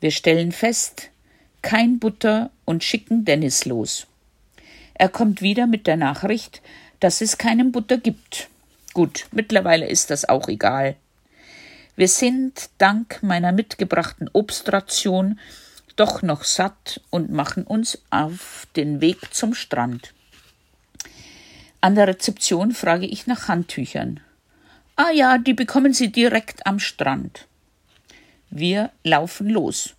Wir 0.00 0.10
stellen 0.10 0.52
fest, 0.52 1.08
kein 1.64 1.98
Butter 1.98 2.50
und 2.66 2.84
schicken 2.84 3.24
Dennis 3.24 3.64
los. 3.64 4.06
Er 4.92 5.08
kommt 5.08 5.40
wieder 5.40 5.66
mit 5.66 5.86
der 5.86 5.96
Nachricht, 5.96 6.60
dass 7.00 7.22
es 7.22 7.38
keinen 7.38 7.72
Butter 7.72 7.96
gibt. 7.96 8.48
Gut, 8.92 9.26
mittlerweile 9.32 9.88
ist 9.88 10.10
das 10.10 10.28
auch 10.28 10.46
egal. 10.48 10.94
Wir 11.96 12.08
sind 12.08 12.68
dank 12.76 13.22
meiner 13.22 13.50
mitgebrachten 13.50 14.28
Obstration 14.32 15.40
doch 15.96 16.20
noch 16.20 16.44
satt 16.44 17.00
und 17.08 17.30
machen 17.32 17.64
uns 17.64 18.02
auf 18.10 18.66
den 18.76 19.00
Weg 19.00 19.32
zum 19.32 19.54
Strand. 19.54 20.12
An 21.80 21.94
der 21.94 22.08
Rezeption 22.08 22.72
frage 22.72 23.06
ich 23.06 23.26
nach 23.26 23.48
Handtüchern. 23.48 24.20
Ah 24.96 25.12
ja, 25.12 25.38
die 25.38 25.54
bekommen 25.54 25.94
Sie 25.94 26.12
direkt 26.12 26.66
am 26.66 26.78
Strand. 26.78 27.46
Wir 28.50 28.90
laufen 29.02 29.48
los. 29.48 29.94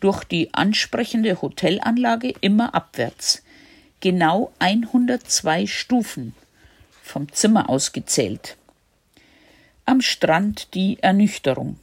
Durch 0.00 0.24
die 0.24 0.52
ansprechende 0.52 1.40
Hotelanlage 1.40 2.34
immer 2.40 2.74
abwärts. 2.74 3.42
Genau 4.00 4.52
102 4.58 5.66
Stufen. 5.66 6.34
Vom 7.02 7.32
Zimmer 7.32 7.70
aus 7.70 7.92
gezählt. 7.92 8.56
Am 9.84 10.00
Strand 10.00 10.74
die 10.74 10.98
Ernüchterung. 11.00 11.78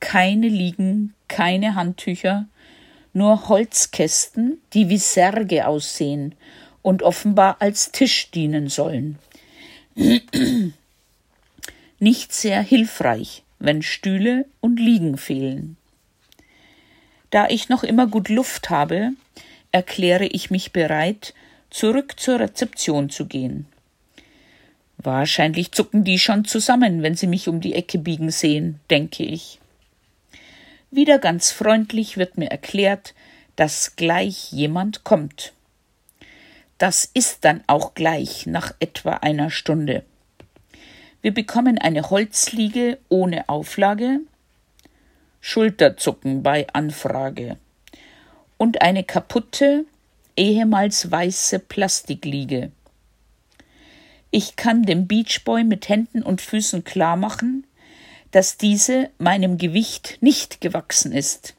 Keine 0.00 0.48
Liegen, 0.48 1.14
keine 1.26 1.74
Handtücher, 1.74 2.46
nur 3.14 3.48
Holzkästen, 3.48 4.60
die 4.74 4.90
wie 4.90 4.98
Särge 4.98 5.66
aussehen 5.66 6.34
und 6.82 7.02
offenbar 7.02 7.56
als 7.60 7.90
Tisch 7.90 8.30
dienen 8.30 8.68
sollen. 8.68 9.18
Nicht 11.98 12.32
sehr 12.32 12.60
hilfreich, 12.60 13.42
wenn 13.58 13.82
Stühle 13.82 14.46
und 14.60 14.78
Liegen 14.78 15.16
fehlen. 15.16 15.77
Da 17.30 17.48
ich 17.48 17.68
noch 17.68 17.82
immer 17.82 18.06
gut 18.06 18.28
Luft 18.28 18.70
habe, 18.70 19.12
erkläre 19.72 20.26
ich 20.26 20.50
mich 20.50 20.72
bereit, 20.72 21.34
zurück 21.70 22.18
zur 22.18 22.40
Rezeption 22.40 23.10
zu 23.10 23.26
gehen. 23.26 23.66
Wahrscheinlich 24.96 25.72
zucken 25.72 26.04
die 26.04 26.18
schon 26.18 26.44
zusammen, 26.44 27.02
wenn 27.02 27.14
sie 27.14 27.26
mich 27.26 27.48
um 27.48 27.60
die 27.60 27.74
Ecke 27.74 27.98
biegen 27.98 28.30
sehen, 28.30 28.80
denke 28.90 29.22
ich. 29.22 29.60
Wieder 30.90 31.18
ganz 31.18 31.52
freundlich 31.52 32.16
wird 32.16 32.38
mir 32.38 32.50
erklärt, 32.50 33.14
dass 33.56 33.96
gleich 33.96 34.50
jemand 34.52 35.04
kommt. 35.04 35.52
Das 36.78 37.04
ist 37.12 37.44
dann 37.44 37.62
auch 37.66 37.94
gleich 37.94 38.46
nach 38.46 38.72
etwa 38.80 39.14
einer 39.14 39.50
Stunde. 39.50 40.04
Wir 41.20 41.34
bekommen 41.34 41.78
eine 41.78 42.08
Holzliege 42.10 42.98
ohne 43.08 43.48
Auflage, 43.48 44.20
Schulterzucken 45.50 46.42
bei 46.42 46.66
Anfrage 46.74 47.56
und 48.58 48.82
eine 48.82 49.02
kaputte, 49.02 49.86
ehemals 50.36 51.10
weiße 51.10 51.58
Plastikliege. 51.58 52.70
Ich 54.30 54.56
kann 54.56 54.82
dem 54.82 55.06
Beachboy 55.06 55.64
mit 55.64 55.88
Händen 55.88 56.22
und 56.22 56.42
Füßen 56.42 56.84
klarmachen, 56.84 57.66
dass 58.30 58.58
diese 58.58 59.08
meinem 59.16 59.56
Gewicht 59.56 60.18
nicht 60.20 60.60
gewachsen 60.60 61.12
ist. 61.12 61.54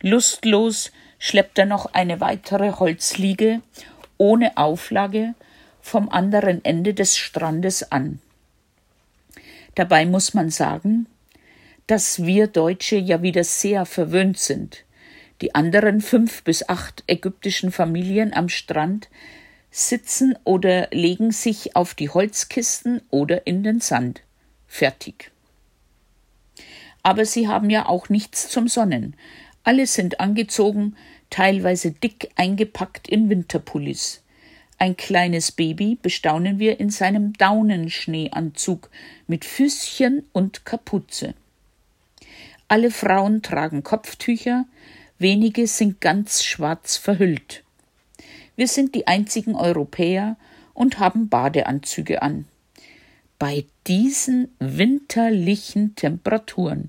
Lustlos 0.00 0.90
schleppt 1.18 1.58
er 1.58 1.66
noch 1.66 1.92
eine 1.92 2.20
weitere 2.22 2.72
Holzliege 2.72 3.60
ohne 4.16 4.56
Auflage 4.56 5.34
vom 5.82 6.08
anderen 6.08 6.64
Ende 6.64 6.94
des 6.94 7.18
Strandes 7.18 7.92
an. 7.92 8.22
Dabei 9.74 10.06
muss 10.06 10.32
man 10.32 10.48
sagen, 10.48 11.06
dass 11.86 12.24
wir 12.24 12.46
Deutsche 12.48 12.96
ja 12.96 13.22
wieder 13.22 13.44
sehr 13.44 13.86
verwöhnt 13.86 14.38
sind. 14.38 14.84
Die 15.40 15.54
anderen 15.54 16.00
fünf 16.00 16.42
bis 16.42 16.68
acht 16.68 17.04
ägyptischen 17.06 17.70
Familien 17.70 18.32
am 18.32 18.48
Strand 18.48 19.08
sitzen 19.70 20.36
oder 20.44 20.88
legen 20.90 21.32
sich 21.32 21.76
auf 21.76 21.94
die 21.94 22.08
Holzkisten 22.08 23.02
oder 23.10 23.46
in 23.46 23.62
den 23.62 23.80
Sand. 23.80 24.22
Fertig. 24.66 25.30
Aber 27.02 27.24
sie 27.24 27.46
haben 27.46 27.70
ja 27.70 27.86
auch 27.86 28.08
nichts 28.08 28.48
zum 28.48 28.68
Sonnen. 28.68 29.14
Alle 29.62 29.86
sind 29.86 30.18
angezogen, 30.18 30.96
teilweise 31.30 31.90
dick 31.90 32.30
eingepackt 32.36 33.08
in 33.08 33.28
Winterpullis. 33.28 34.22
Ein 34.78 34.96
kleines 34.96 35.52
Baby 35.52 35.98
bestaunen 36.00 36.58
wir 36.58 36.80
in 36.80 36.90
seinem 36.90 37.32
Daunenschneeanzug 37.34 38.90
mit 39.26 39.44
Füßchen 39.44 40.24
und 40.32 40.64
Kapuze. 40.64 41.34
Alle 42.68 42.90
Frauen 42.90 43.42
tragen 43.42 43.84
Kopftücher, 43.84 44.64
wenige 45.18 45.68
sind 45.68 46.00
ganz 46.00 46.42
schwarz 46.42 46.96
verhüllt. 46.96 47.62
Wir 48.56 48.66
sind 48.66 48.94
die 48.96 49.06
einzigen 49.06 49.54
Europäer 49.54 50.36
und 50.74 50.98
haben 50.98 51.28
Badeanzüge 51.28 52.22
an. 52.22 52.46
Bei 53.38 53.66
diesen 53.86 54.48
winterlichen 54.58 55.94
Temperaturen. 55.94 56.88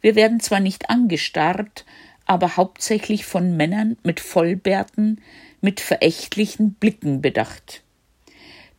Wir 0.00 0.14
werden 0.14 0.38
zwar 0.38 0.60
nicht 0.60 0.88
angestarrt, 0.88 1.84
aber 2.26 2.56
hauptsächlich 2.56 3.24
von 3.24 3.56
Männern 3.56 3.96
mit 4.04 4.20
Vollbärten, 4.20 5.20
mit 5.60 5.80
verächtlichen 5.80 6.74
Blicken 6.74 7.20
bedacht. 7.20 7.82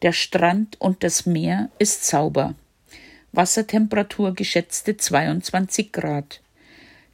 Der 0.04 0.14
Strand 0.14 0.80
und 0.80 1.04
das 1.04 1.26
Meer 1.26 1.70
ist 1.80 2.08
sauber. 2.08 2.56
Wassertemperatur 3.34 4.36
geschätzte 4.36 4.98
22 4.98 5.94
Grad. 5.94 6.42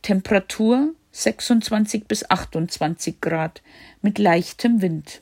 Temperatur 0.02 0.96
26 1.12 2.06
bis 2.08 2.28
28 2.28 3.22
Grad 3.22 3.62
mit 4.02 4.18
leichtem 4.18 4.82
Wind. 4.82 5.22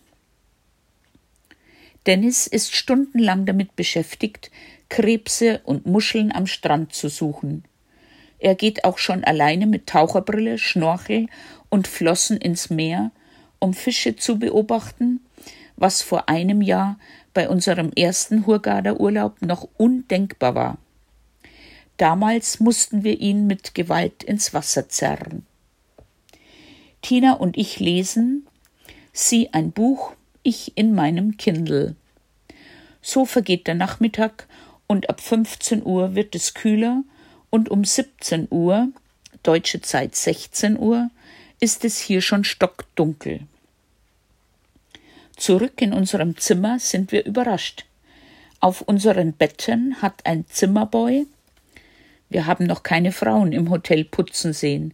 Dennis 2.05 2.47
ist 2.47 2.73
stundenlang 2.73 3.45
damit 3.45 3.75
beschäftigt, 3.75 4.51
Krebse 4.87 5.59
und 5.65 5.85
Muscheln 5.85 6.31
am 6.31 6.47
Strand 6.47 6.93
zu 6.93 7.09
suchen. 7.09 7.65
Er 8.39 8.55
geht 8.55 8.85
auch 8.85 8.97
schon 8.97 9.25
alleine 9.25 9.67
mit 9.67 9.87
Taucherbrille, 9.87 10.57
Schnorchel 10.57 11.27
und 11.67 11.89
Flossen 11.89 12.37
ins 12.37 12.69
Meer, 12.69 13.11
um 13.59 13.73
Fische 13.73 14.15
zu 14.15 14.39
beobachten, 14.39 15.19
was 15.75 16.01
vor 16.01 16.29
einem 16.29 16.61
Jahr 16.61 16.97
bei 17.33 17.49
unserem 17.49 17.91
ersten 17.91 18.45
Hurgader 18.45 19.01
Urlaub 19.01 19.41
noch 19.41 19.67
undenkbar 19.75 20.55
war. 20.55 20.77
Damals 21.97 22.59
mussten 22.59 23.03
wir 23.03 23.19
ihn 23.19 23.47
mit 23.47 23.73
Gewalt 23.73 24.23
ins 24.23 24.53
Wasser 24.53 24.89
zerren. 24.89 25.45
Tina 27.01 27.33
und 27.33 27.57
ich 27.57 27.79
lesen, 27.79 28.47
sie 29.13 29.53
ein 29.53 29.71
Buch, 29.71 30.13
ich 30.43 30.75
in 30.75 30.93
meinem 30.93 31.37
Kindle. 31.37 31.95
So 33.01 33.25
vergeht 33.25 33.67
der 33.67 33.75
Nachmittag 33.75 34.47
und 34.87 35.09
ab 35.09 35.21
15 35.21 35.85
Uhr 35.85 36.15
wird 36.15 36.35
es 36.35 36.53
kühler 36.53 37.03
und 37.49 37.69
um 37.69 37.85
17 37.85 38.47
Uhr, 38.49 38.89
deutsche 39.43 39.81
Zeit 39.81 40.15
16 40.15 40.77
Uhr, 40.77 41.09
ist 41.59 41.85
es 41.85 41.99
hier 41.99 42.21
schon 42.21 42.43
stockdunkel. 42.43 43.41
Zurück 45.37 45.81
in 45.81 45.93
unserem 45.93 46.37
Zimmer 46.37 46.79
sind 46.79 47.11
wir 47.11 47.25
überrascht. 47.25 47.85
Auf 48.59 48.81
unseren 48.81 49.33
Betten 49.33 50.01
hat 50.01 50.25
ein 50.25 50.45
Zimmerboy 50.47 51.27
wir 52.35 52.47
haben 52.47 52.65
noch 52.65 52.83
keine 52.83 53.13
Frauen 53.13 53.53
im 53.53 53.69
Hotel 53.69 54.03
putzen 54.03 54.51
sehen. 54.51 54.93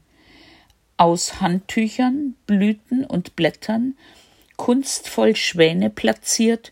Aus 0.96 1.42
Handtüchern, 1.42 2.36
Blüten 2.46 3.04
und 3.04 3.36
Blättern 3.36 3.96
kunstvoll 4.58 5.36
Schwäne 5.36 5.90
platziert 5.90 6.72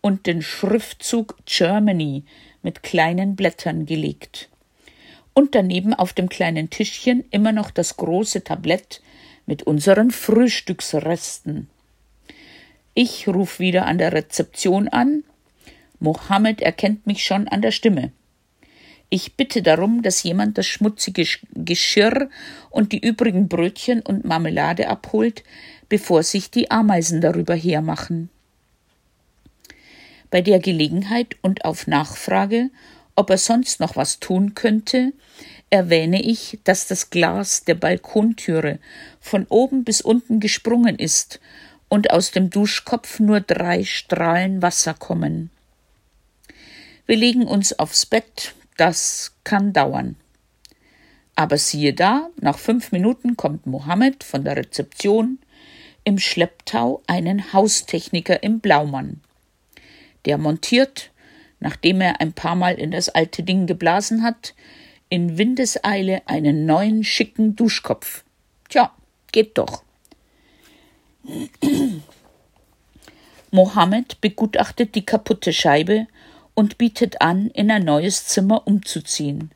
und 0.00 0.26
den 0.26 0.42
Schriftzug 0.42 1.36
Germany 1.46 2.24
mit 2.64 2.82
kleinen 2.82 3.36
Blättern 3.36 3.86
gelegt. 3.86 4.48
Und 5.34 5.54
daneben 5.54 5.94
auf 5.94 6.12
dem 6.14 6.28
kleinen 6.28 6.68
Tischchen 6.68 7.24
immer 7.30 7.52
noch 7.52 7.70
das 7.70 7.96
große 7.96 8.42
Tablett 8.42 9.00
mit 9.46 9.62
unseren 9.62 10.10
Frühstücksresten. 10.10 11.70
Ich 12.92 13.28
ruf 13.28 13.60
wieder 13.60 13.86
an 13.86 13.98
der 13.98 14.12
Rezeption 14.12 14.88
an. 14.88 15.22
Mohammed 16.00 16.60
erkennt 16.60 17.06
mich 17.06 17.22
schon 17.22 17.46
an 17.46 17.62
der 17.62 17.70
Stimme. 17.70 18.10
Ich 19.10 19.36
bitte 19.36 19.62
darum, 19.62 20.02
dass 20.02 20.22
jemand 20.22 20.58
das 20.58 20.66
schmutzige 20.66 21.26
Geschirr 21.54 22.28
und 22.70 22.92
die 22.92 22.98
übrigen 22.98 23.48
Brötchen 23.48 24.00
und 24.00 24.24
Marmelade 24.24 24.88
abholt, 24.88 25.44
bevor 25.88 26.22
sich 26.22 26.50
die 26.50 26.70
Ameisen 26.70 27.20
darüber 27.20 27.54
hermachen. 27.54 28.28
Bei 30.30 30.42
der 30.42 30.58
Gelegenheit 30.58 31.36
und 31.40 31.64
auf 31.64 31.86
Nachfrage, 31.86 32.70
ob 33.16 33.30
er 33.30 33.38
sonst 33.38 33.80
noch 33.80 33.96
was 33.96 34.20
tun 34.20 34.54
könnte, 34.54 35.14
erwähne 35.70 36.22
ich, 36.22 36.58
dass 36.64 36.86
das 36.86 37.08
Glas 37.08 37.64
der 37.64 37.74
Balkontüre 37.74 38.78
von 39.20 39.46
oben 39.48 39.84
bis 39.84 40.02
unten 40.02 40.38
gesprungen 40.38 40.98
ist 40.98 41.40
und 41.88 42.10
aus 42.10 42.30
dem 42.30 42.50
Duschkopf 42.50 43.20
nur 43.20 43.40
drei 43.40 43.84
Strahlen 43.84 44.60
Wasser 44.60 44.92
kommen. 44.92 45.50
Wir 47.06 47.16
legen 47.16 47.46
uns 47.46 47.78
aufs 47.78 48.04
Bett, 48.04 48.54
das 48.78 49.36
kann 49.44 49.74
dauern. 49.74 50.16
Aber 51.36 51.58
siehe 51.58 51.92
da, 51.92 52.30
nach 52.40 52.58
fünf 52.58 52.90
Minuten 52.90 53.36
kommt 53.36 53.66
Mohammed 53.66 54.24
von 54.24 54.44
der 54.44 54.56
Rezeption 54.56 55.38
im 56.04 56.18
Schlepptau 56.18 57.02
einen 57.06 57.52
Haustechniker 57.52 58.42
im 58.42 58.60
Blaumann. 58.60 59.20
Der 60.24 60.38
montiert, 60.38 61.10
nachdem 61.60 62.00
er 62.00 62.20
ein 62.20 62.32
paar 62.32 62.56
Mal 62.56 62.74
in 62.74 62.90
das 62.90 63.08
alte 63.08 63.42
Ding 63.42 63.66
geblasen 63.66 64.22
hat, 64.22 64.54
in 65.10 65.38
Windeseile 65.38 66.22
einen 66.26 66.66
neuen 66.66 67.04
schicken 67.04 67.56
Duschkopf. 67.56 68.24
Tja, 68.68 68.92
geht 69.32 69.58
doch. 69.58 69.82
Mohammed 73.50 74.20
begutachtet 74.20 74.94
die 74.94 75.04
kaputte 75.04 75.52
Scheibe 75.52 76.06
und 76.58 76.76
bietet 76.76 77.20
an, 77.20 77.52
in 77.52 77.70
ein 77.70 77.84
neues 77.84 78.26
Zimmer 78.26 78.66
umzuziehen. 78.66 79.52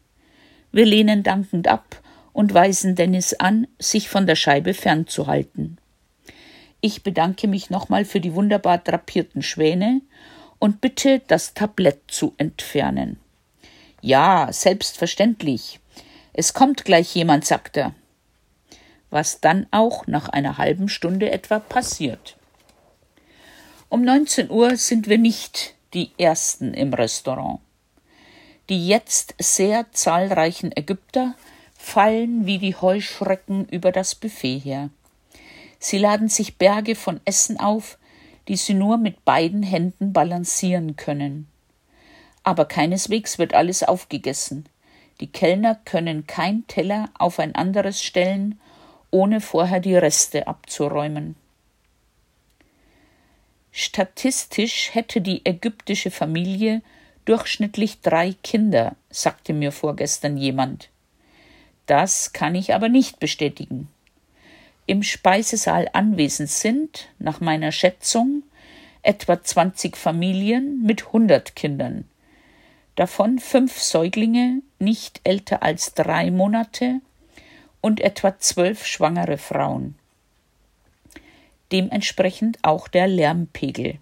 Wir 0.70 0.86
lehnen 0.86 1.24
dankend 1.24 1.66
ab 1.66 2.00
und 2.32 2.54
weisen 2.54 2.94
Dennis 2.94 3.34
an, 3.34 3.66
sich 3.80 4.08
von 4.08 4.28
der 4.28 4.36
Scheibe 4.36 4.72
fernzuhalten. 4.72 5.78
Ich 6.80 7.02
bedanke 7.02 7.48
mich 7.48 7.70
nochmal 7.70 8.04
für 8.04 8.20
die 8.20 8.34
wunderbar 8.34 8.78
drapierten 8.78 9.42
Schwäne 9.42 10.00
und 10.60 10.80
bitte, 10.80 11.20
das 11.26 11.54
Tablett 11.54 12.02
zu 12.06 12.34
entfernen. 12.38 13.18
Ja, 14.00 14.52
selbstverständlich. 14.52 15.80
Es 16.32 16.54
kommt 16.54 16.84
gleich 16.84 17.12
jemand, 17.16 17.44
sagt 17.44 17.78
er. 17.78 17.96
Was 19.10 19.40
dann 19.40 19.66
auch 19.72 20.06
nach 20.06 20.28
einer 20.28 20.56
halben 20.56 20.88
Stunde 20.88 21.32
etwa 21.32 21.58
passiert. 21.58 22.36
Um 23.88 24.02
19 24.02 24.50
Uhr 24.50 24.76
sind 24.76 25.08
wir 25.08 25.18
nicht 25.18 25.74
die 25.94 26.10
ersten 26.18 26.74
im 26.74 26.94
Restaurant. 26.94 27.60
Die 28.68 28.86
jetzt 28.86 29.34
sehr 29.38 29.90
zahlreichen 29.92 30.74
Ägypter 30.74 31.34
fallen 31.76 32.46
wie 32.46 32.58
die 32.58 32.76
Heuschrecken 32.76 33.66
über 33.68 33.92
das 33.92 34.14
Buffet 34.14 34.58
her. 34.58 34.90
Sie 35.78 35.98
laden 35.98 36.28
sich 36.28 36.58
Berge 36.58 36.94
von 36.94 37.20
Essen 37.24 37.58
auf, 37.58 37.98
die 38.48 38.56
sie 38.56 38.74
nur 38.74 38.98
mit 38.98 39.24
beiden 39.24 39.62
Händen 39.62 40.12
balancieren 40.12 40.96
können. 40.96 41.48
Aber 42.44 42.64
keineswegs 42.64 43.38
wird 43.38 43.54
alles 43.54 43.82
aufgegessen. 43.82 44.66
Die 45.20 45.26
Kellner 45.26 45.76
können 45.84 46.26
kein 46.26 46.66
Teller 46.66 47.10
auf 47.18 47.38
ein 47.38 47.54
anderes 47.54 48.02
stellen, 48.02 48.60
ohne 49.10 49.40
vorher 49.40 49.80
die 49.80 49.96
Reste 49.96 50.46
abzuräumen. 50.46 51.36
Statistisch 53.74 54.90
hätte 54.92 55.22
die 55.22 55.46
ägyptische 55.46 56.10
Familie 56.10 56.82
durchschnittlich 57.24 58.02
drei 58.02 58.34
Kinder, 58.42 58.96
sagte 59.08 59.54
mir 59.54 59.72
vorgestern 59.72 60.36
jemand. 60.36 60.90
Das 61.86 62.34
kann 62.34 62.54
ich 62.54 62.74
aber 62.74 62.90
nicht 62.90 63.18
bestätigen. 63.18 63.88
Im 64.84 65.02
Speisesaal 65.02 65.88
anwesend 65.94 66.50
sind, 66.50 67.08
nach 67.18 67.40
meiner 67.40 67.72
Schätzung, 67.72 68.42
etwa 69.02 69.42
20 69.42 69.96
Familien 69.96 70.82
mit 70.82 71.06
100 71.06 71.56
Kindern. 71.56 72.04
Davon 72.94 73.38
fünf 73.38 73.80
Säuglinge, 73.80 74.60
nicht 74.78 75.22
älter 75.24 75.62
als 75.62 75.94
drei 75.94 76.30
Monate, 76.30 77.00
und 77.80 78.00
etwa 78.00 78.38
zwölf 78.38 78.84
schwangere 78.84 79.38
Frauen 79.38 79.96
dementsprechend 81.72 82.58
auch 82.62 82.88
der 82.88 83.08
Lärmpegel. 83.08 83.98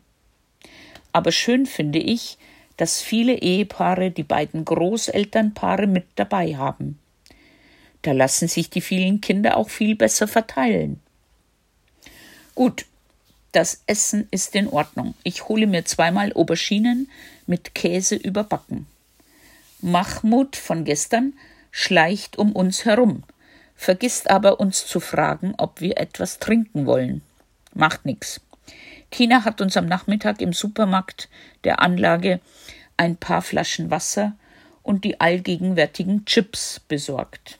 Aber 1.12 1.32
schön 1.32 1.66
finde 1.66 1.98
ich, 1.98 2.38
dass 2.76 3.02
viele 3.02 3.34
Ehepaare 3.34 4.10
die 4.10 4.22
beiden 4.22 4.64
Großelternpaare 4.64 5.86
mit 5.86 6.06
dabei 6.16 6.56
haben. 6.56 6.98
Da 8.02 8.12
lassen 8.12 8.48
sich 8.48 8.70
die 8.70 8.80
vielen 8.80 9.20
Kinder 9.20 9.56
auch 9.56 9.68
viel 9.68 9.94
besser 9.94 10.26
verteilen. 10.26 11.00
Gut, 12.54 12.86
das 13.52 13.82
Essen 13.86 14.28
ist 14.30 14.54
in 14.54 14.68
Ordnung. 14.68 15.14
Ich 15.24 15.48
hole 15.48 15.66
mir 15.66 15.84
zweimal 15.84 16.32
Auberginen 16.32 17.10
mit 17.46 17.74
Käse 17.74 18.14
überbacken. 18.14 18.86
Mahmud 19.82 20.56
von 20.56 20.84
gestern 20.84 21.34
schleicht 21.70 22.38
um 22.38 22.52
uns 22.52 22.84
herum, 22.84 23.24
vergisst 23.76 24.30
aber 24.30 24.60
uns 24.60 24.86
zu 24.86 25.00
fragen, 25.00 25.54
ob 25.58 25.80
wir 25.80 25.98
etwas 25.98 26.38
trinken 26.38 26.86
wollen. 26.86 27.22
Macht 27.74 28.04
nix. 28.04 28.40
Tina 29.10 29.44
hat 29.44 29.60
uns 29.60 29.76
am 29.76 29.86
Nachmittag 29.86 30.40
im 30.40 30.52
Supermarkt 30.52 31.28
der 31.64 31.80
Anlage 31.80 32.40
ein 32.96 33.16
paar 33.16 33.42
Flaschen 33.42 33.90
Wasser 33.90 34.36
und 34.82 35.04
die 35.04 35.20
allgegenwärtigen 35.20 36.24
Chips 36.24 36.80
besorgt. 36.80 37.58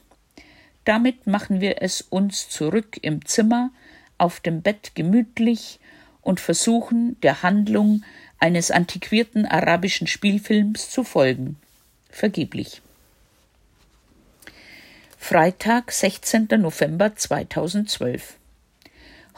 Damit 0.85 1.27
machen 1.27 1.61
wir 1.61 1.81
es 1.81 2.01
uns 2.01 2.49
zurück 2.49 2.97
im 3.01 3.25
Zimmer, 3.25 3.71
auf 4.17 4.39
dem 4.39 4.61
Bett 4.61 4.91
gemütlich 4.95 5.79
und 6.21 6.39
versuchen, 6.39 7.19
der 7.21 7.43
Handlung 7.43 8.03
eines 8.39 8.71
antiquierten 8.71 9.45
arabischen 9.45 10.07
Spielfilms 10.07 10.89
zu 10.89 11.03
folgen. 11.03 11.57
Vergeblich. 12.09 12.81
Freitag, 15.17 15.91
16. 15.91 16.47
November 16.57 17.15
2012. 17.15 18.37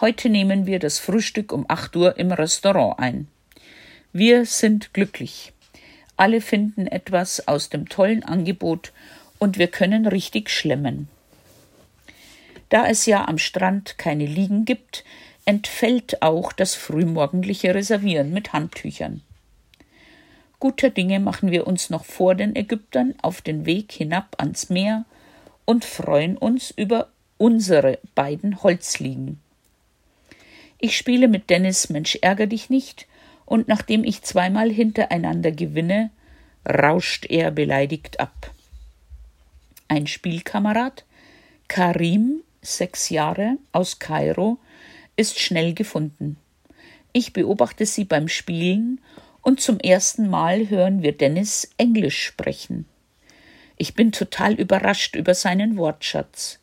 Heute 0.02 0.28
nehmen 0.28 0.66
wir 0.66 0.80
das 0.80 0.98
Frühstück 0.98 1.54
um 1.54 1.66
8 1.68 1.96
Uhr 1.96 2.18
im 2.18 2.32
Restaurant 2.32 2.98
ein. 2.98 3.28
Wir 4.12 4.46
sind 4.46 4.92
glücklich. 4.92 5.54
Alle 6.18 6.42
finden 6.42 6.88
etwas 6.88 7.48
aus 7.48 7.70
dem 7.70 7.88
tollen 7.88 8.24
Angebot 8.24 8.92
und 9.38 9.60
wir 9.60 9.68
können 9.68 10.08
richtig 10.08 10.50
schlemmen. 10.50 11.10
Da 12.70 12.88
es 12.88 13.06
ja 13.06 13.28
am 13.28 13.38
Strand 13.38 14.00
keine 14.00 14.26
Liegen 14.26 14.66
gibt, 14.66 15.04
entfällt 15.46 16.24
auch 16.24 16.54
das 16.54 16.74
frühmorgendliche 16.74 17.76
Reservieren 17.76 18.34
mit 18.34 18.52
Handtüchern. 18.52 19.22
Guter 20.60 20.90
Dinge 20.90 21.20
machen 21.20 21.52
wir 21.52 21.68
uns 21.68 21.92
noch 21.92 22.04
vor 22.04 22.34
den 22.34 22.56
Ägyptern 22.56 23.14
auf 23.22 23.42
den 23.42 23.68
Weg 23.68 23.92
hinab 23.92 24.38
ans 24.40 24.70
Meer 24.72 25.06
und 25.66 25.86
freuen 25.86 26.36
uns 26.36 26.72
über 26.72 27.10
unsere 27.38 28.00
beiden 28.16 28.64
Holzliegen. 28.64 29.43
Ich 30.86 30.98
spiele 30.98 31.30
mit 31.30 31.50
Dennis 31.50 31.88
Mensch 31.88 32.18
ärger 32.22 32.46
dich 32.46 32.70
nicht, 32.70 33.08
und 33.46 33.70
nachdem 33.70 34.04
ich 34.04 34.22
zweimal 34.24 34.70
hintereinander 34.70 35.54
gewinne, 35.54 36.12
rauscht 36.68 37.26
er 37.30 37.52
beleidigt 37.52 38.20
ab. 38.20 38.52
Ein 39.88 40.08
Spielkamerad, 40.08 41.06
Karim, 41.70 42.42
sechs 42.62 43.10
Jahre, 43.10 43.58
aus 43.72 44.00
Kairo, 44.00 44.58
ist 45.16 45.40
schnell 45.40 45.74
gefunden. 45.74 46.36
Ich 47.14 47.32
beobachte 47.32 47.86
sie 47.86 48.04
beim 48.04 48.28
Spielen 48.28 49.00
und 49.42 49.62
zum 49.62 49.80
ersten 49.80 50.30
Mal 50.30 50.70
hören 50.70 51.02
wir 51.02 51.16
Dennis 51.16 51.72
Englisch 51.78 52.22
sprechen. 52.22 52.90
Ich 53.78 53.94
bin 53.94 54.12
total 54.12 54.56
überrascht 54.56 55.16
über 55.16 55.34
seinen 55.34 55.78
Wortschatz. 55.78 56.60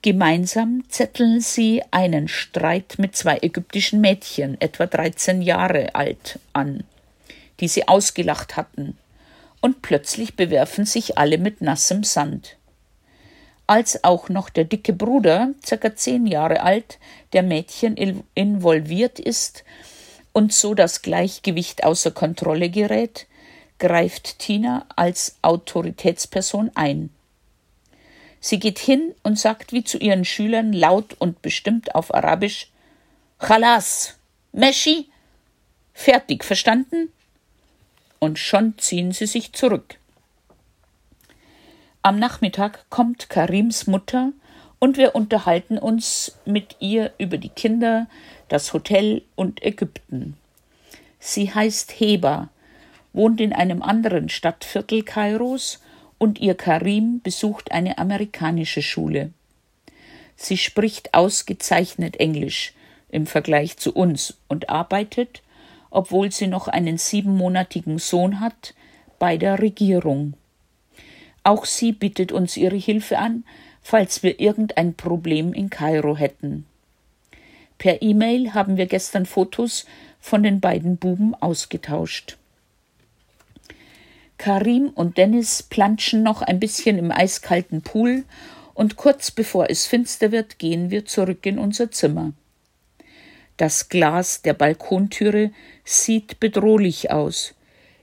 Gemeinsam 0.00 0.84
zetteln 0.88 1.40
sie 1.40 1.82
einen 1.90 2.28
Streit 2.28 2.94
mit 2.98 3.16
zwei 3.16 3.38
ägyptischen 3.42 4.00
Mädchen, 4.00 4.60
etwa 4.60 4.86
13 4.86 5.42
Jahre 5.42 5.96
alt, 5.96 6.38
an, 6.52 6.84
die 7.58 7.66
sie 7.66 7.88
ausgelacht 7.88 8.56
hatten, 8.56 8.96
und 9.60 9.82
plötzlich 9.82 10.36
bewerfen 10.36 10.86
sich 10.86 11.18
alle 11.18 11.36
mit 11.36 11.62
nassem 11.62 12.04
Sand. 12.04 12.56
Als 13.66 14.04
auch 14.04 14.28
noch 14.28 14.50
der 14.50 14.64
dicke 14.64 14.92
Bruder, 14.92 15.50
circa 15.66 15.96
zehn 15.96 16.28
Jahre 16.28 16.62
alt, 16.62 16.98
der 17.32 17.42
Mädchen 17.42 18.22
involviert 18.34 19.18
ist 19.18 19.64
und 20.32 20.52
so 20.54 20.74
das 20.74 21.02
Gleichgewicht 21.02 21.82
außer 21.82 22.12
Kontrolle 22.12 22.70
gerät, 22.70 23.26
greift 23.80 24.38
Tina 24.38 24.86
als 24.94 25.38
Autoritätsperson 25.42 26.70
ein. 26.76 27.10
Sie 28.40 28.58
geht 28.58 28.78
hin 28.78 29.14
und 29.22 29.38
sagt 29.38 29.72
wie 29.72 29.84
zu 29.84 29.98
ihren 29.98 30.24
Schülern 30.24 30.72
laut 30.72 31.14
und 31.18 31.42
bestimmt 31.42 31.94
auf 31.94 32.14
Arabisch 32.14 32.68
Chalas, 33.40 34.18
Meshi, 34.52 35.08
fertig, 35.92 36.44
verstanden? 36.44 37.12
Und 38.18 38.38
schon 38.38 38.76
ziehen 38.78 39.12
sie 39.12 39.26
sich 39.26 39.52
zurück. 39.52 39.96
Am 42.02 42.18
Nachmittag 42.18 42.86
kommt 42.90 43.28
Karims 43.28 43.86
Mutter 43.86 44.32
und 44.78 44.96
wir 44.96 45.14
unterhalten 45.14 45.78
uns 45.78 46.38
mit 46.44 46.76
ihr 46.80 47.12
über 47.18 47.38
die 47.38 47.48
Kinder, 47.48 48.06
das 48.48 48.72
Hotel 48.72 49.22
und 49.34 49.62
Ägypten. 49.62 50.36
Sie 51.18 51.52
heißt 51.52 51.92
Heba, 51.98 52.48
wohnt 53.12 53.40
in 53.40 53.52
einem 53.52 53.82
anderen 53.82 54.28
Stadtviertel 54.28 55.02
Kairos 55.02 55.80
und 56.18 56.40
ihr 56.40 56.54
Karim 56.54 57.20
besucht 57.22 57.72
eine 57.72 57.98
amerikanische 57.98 58.82
Schule. 58.82 59.32
Sie 60.36 60.56
spricht 60.56 61.14
ausgezeichnet 61.14 62.18
Englisch 62.20 62.74
im 63.10 63.26
Vergleich 63.26 63.76
zu 63.76 63.92
uns 63.94 64.34
und 64.48 64.68
arbeitet, 64.68 65.42
obwohl 65.90 66.30
sie 66.30 66.46
noch 66.46 66.68
einen 66.68 66.98
siebenmonatigen 66.98 67.98
Sohn 67.98 68.40
hat, 68.40 68.74
bei 69.18 69.36
der 69.36 69.60
Regierung. 69.60 70.34
Auch 71.42 71.64
sie 71.64 71.92
bittet 71.92 72.30
uns 72.30 72.56
ihre 72.56 72.76
Hilfe 72.76 73.18
an, 73.18 73.44
falls 73.80 74.22
wir 74.22 74.38
irgendein 74.38 74.94
Problem 74.94 75.54
in 75.54 75.70
Kairo 75.70 76.16
hätten. 76.16 76.66
Per 77.78 78.02
E-Mail 78.02 78.54
haben 78.54 78.76
wir 78.76 78.86
gestern 78.86 79.24
Fotos 79.24 79.86
von 80.20 80.42
den 80.42 80.60
beiden 80.60 80.96
Buben 80.98 81.34
ausgetauscht. 81.34 82.36
Karim 84.38 84.90
und 84.94 85.18
Dennis 85.18 85.62
planschen 85.64 86.22
noch 86.22 86.42
ein 86.42 86.60
bisschen 86.60 86.96
im 86.96 87.10
eiskalten 87.10 87.82
Pool 87.82 88.24
und 88.72 88.96
kurz 88.96 89.32
bevor 89.32 89.68
es 89.68 89.86
finster 89.86 90.30
wird, 90.30 90.58
gehen 90.58 90.90
wir 90.90 91.04
zurück 91.04 91.44
in 91.44 91.58
unser 91.58 91.90
Zimmer. 91.90 92.32
Das 93.56 93.88
Glas 93.88 94.42
der 94.42 94.54
Balkontüre 94.54 95.50
sieht 95.84 96.38
bedrohlich 96.38 97.10
aus. 97.10 97.54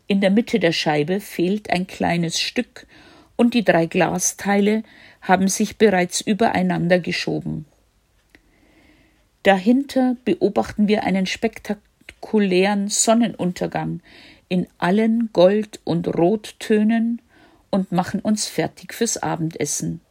In 0.07 0.19
der 0.19 0.29
Mitte 0.29 0.59
der 0.59 0.73
Scheibe 0.73 1.21
fehlt 1.21 1.69
ein 1.69 1.87
kleines 1.87 2.39
Stück 2.41 2.85
und 3.37 3.53
die 3.53 3.63
drei 3.63 3.85
Glasteile 3.85 4.83
haben 5.21 5.47
sich 5.47 5.77
bereits 5.77 6.19
übereinander 6.19 6.99
geschoben. 6.99 7.65
Dahinter 9.43 10.17
beobachten 10.25 10.89
wir 10.89 11.03
einen 11.03 11.25
spektakulären 11.25 12.89
Sonnenuntergang, 12.89 14.01
in 14.49 14.67
allen 14.77 15.29
Gold- 15.33 15.79
und 15.83 16.07
Rottönen 16.07 17.21
und 17.69 17.91
machen 17.91 18.19
uns 18.19 18.47
fertig 18.47 18.93
fürs 18.93 19.17
Abendessen. 19.17 20.01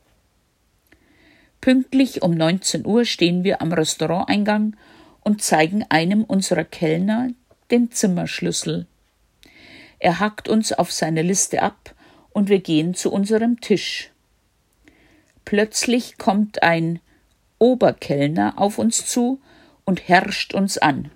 Pünktlich 1.60 2.22
um 2.22 2.32
19 2.32 2.84
Uhr 2.84 3.04
stehen 3.04 3.42
wir 3.42 3.62
am 3.62 3.72
Restauranteingang 3.72 4.76
und 5.22 5.40
zeigen 5.40 5.84
einem 5.88 6.24
unserer 6.24 6.64
Kellner 6.64 7.30
den 7.70 7.90
Zimmerschlüssel. 7.90 8.86
Er 9.98 10.20
hackt 10.20 10.48
uns 10.48 10.72
auf 10.72 10.92
seine 10.92 11.22
Liste 11.22 11.62
ab 11.62 11.94
und 12.30 12.50
wir 12.50 12.58
gehen 12.58 12.92
zu 12.92 13.10
unserem 13.10 13.60
Tisch. 13.60 14.10
Plötzlich 15.46 16.18
kommt 16.18 16.62
ein 16.62 17.00
Oberkellner 17.58 18.54
auf 18.56 18.78
uns 18.78 19.06
zu 19.06 19.40
und 19.86 20.08
herrscht 20.08 20.52
uns 20.52 20.76
an. 20.76 21.10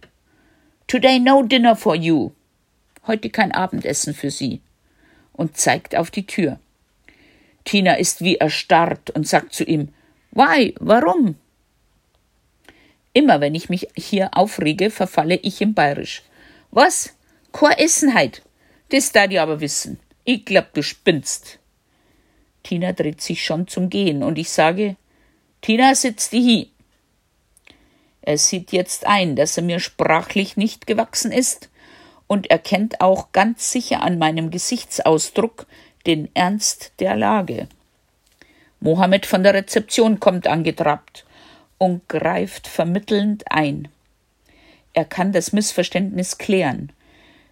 Today 0.87 1.19
no 1.19 1.43
dinner 1.43 1.77
for 1.77 1.95
you 1.95 2.31
heute 3.09 3.31
kein 3.31 3.53
Abendessen 3.53 4.15
für 4.15 4.31
Sie 4.31 4.61
und 5.33 5.57
zeigt 5.57 5.97
auf 5.97 6.11
die 6.11 6.27
Tür. 6.27 6.61
Tina 7.65 7.95
ist 7.95 8.23
wie 8.23 8.37
erstarrt 8.37 9.11
und 9.11 9.27
sagt 9.27 9.53
zu 9.53 9.65
ihm 9.65 9.89
Why, 10.31 10.75
warum? 10.79 11.37
Immer 13.13 13.41
wenn 13.41 13.55
ich 13.55 13.69
mich 13.69 13.89
hier 13.97 14.31
aufrege, 14.37 14.91
verfalle 14.91 15.37
ich 15.37 15.61
in 15.61 15.75
Bayerisch. 15.75 16.23
Was? 16.71 17.17
Kein 17.53 17.73
Essen 17.73 18.15
heut? 18.15 18.43
Das 18.91 19.13
da 19.13 19.27
die 19.27 19.39
aber 19.39 19.61
wissen. 19.61 19.99
Ich 20.25 20.45
glaub, 20.45 20.73
du 20.75 20.83
spinnst. 20.83 21.59
Tina 22.63 22.93
dreht 22.93 23.21
sich 23.21 23.45
schon 23.45 23.67
zum 23.67 23.91
Gehen 23.91 24.23
und 24.23 24.39
ich 24.39 24.51
sage, 24.51 24.97
Tina, 25.63 25.95
sitz 25.95 26.31
die 26.31 26.45
hi. 26.45 26.71
Er 28.23 28.39
sieht 28.39 28.73
jetzt 28.73 29.07
ein, 29.07 29.37
dass 29.37 29.57
er 29.57 29.63
mir 29.63 29.81
sprachlich 29.81 30.57
nicht 30.57 30.87
gewachsen 30.87 31.33
ist 31.33 31.71
und 32.29 32.51
erkennt 32.51 33.01
auch 33.01 33.33
ganz 33.33 33.73
sicher 33.73 34.03
an 34.03 34.19
meinem 34.19 34.51
Gesichtsausdruck 34.51 35.67
den 36.07 36.29
Ernst 36.35 36.93
der 37.01 37.17
Lage. 37.17 37.67
Mohammed 38.81 39.27
von 39.27 39.43
der 39.43 39.55
Rezeption 39.55 40.21
kommt 40.21 40.47
angetrabt 40.47 41.25
und 41.79 42.09
greift 42.09 42.69
vermittelnd 42.69 43.51
ein. 43.51 43.89
Er 44.93 45.05
kann 45.05 45.33
das 45.33 45.53
Missverständnis 45.53 46.39
klären, 46.39 46.93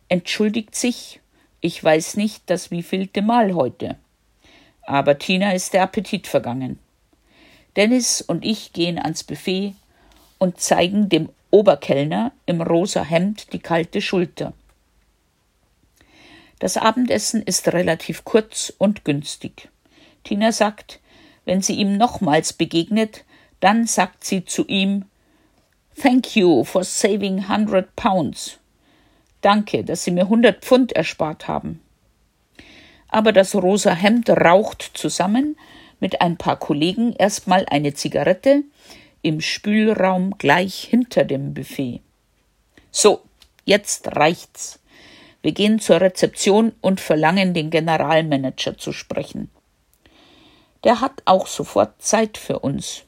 entschuldigt 0.09 0.77
sich, 0.77 1.21
ich 1.61 1.83
weiß 1.83 2.17
nicht 2.17 2.45
das 2.47 2.71
wievielte 2.71 3.23
Mal 3.23 3.55
heute. 3.55 3.97
Aber 4.83 5.19
Tina 5.19 5.53
ist 5.53 5.73
der 5.73 5.83
Appetit 5.83 6.29
vergangen. 6.29 6.79
Dennis 7.75 8.23
und 8.23 8.45
ich 8.45 8.73
gehen 8.73 8.99
ans 8.99 9.25
Buffet 9.25 9.75
und 10.39 10.61
zeigen 10.61 11.09
dem 11.09 11.29
Oberkellner 11.51 12.33
im 12.47 12.61
rosa 12.61 13.03
Hemd 13.03 13.53
die 13.53 13.59
kalte 13.59 14.01
Schulter. 14.01 14.53
Das 16.59 16.77
Abendessen 16.77 17.43
ist 17.43 17.69
relativ 17.69 18.25
kurz 18.25 18.73
und 18.79 19.05
günstig. 19.05 19.69
Tina 20.25 20.53
sagt, 20.53 21.01
wenn 21.45 21.63
sie 21.63 21.75
ihm 21.75 21.97
nochmals 21.97 22.53
begegnet, 22.53 23.25
dann 23.61 23.87
sagt 23.87 24.25
sie 24.25 24.45
zu 24.45 24.67
ihm 24.67 25.05
Thank 26.01 26.37
you 26.37 26.65
for 26.65 26.85
saving 26.85 27.49
hundred 27.49 27.97
pounds. 27.97 28.59
Danke, 29.41 29.85
dass 29.85 30.05
Sie 30.05 30.11
mir 30.11 30.29
hundert 30.29 30.65
Pfund 30.65 30.93
erspart 30.93 31.49
haben. 31.49 31.81
Aber 33.09 33.33
das 33.33 33.55
rosa 33.55 33.95
Hemd 33.95 34.29
raucht 34.29 34.91
zusammen 34.95 35.57
mit 36.01 36.21
ein 36.21 36.37
paar 36.37 36.59
Kollegen 36.59 37.13
erstmal 37.13 37.65
eine 37.71 37.95
Zigarette 37.95 38.65
im 39.23 39.41
Spülraum 39.41 40.37
gleich 40.37 40.83
hinter 40.83 41.25
dem 41.25 41.55
Buffet. 41.55 42.01
So, 42.91 43.23
jetzt 43.65 44.09
reicht's. 44.17 44.81
Wir 45.43 45.53
gehen 45.53 45.79
zur 45.79 46.01
Rezeption 46.01 46.73
und 46.81 47.01
verlangen, 47.01 47.55
den 47.55 47.71
Generalmanager 47.71 48.77
zu 48.79 48.93
sprechen. 48.93 49.51
Der 50.85 51.01
hat 51.01 51.23
auch 51.25 51.47
sofort 51.47 52.01
Zeit 52.03 52.39
für 52.39 52.61
uns. 52.61 53.05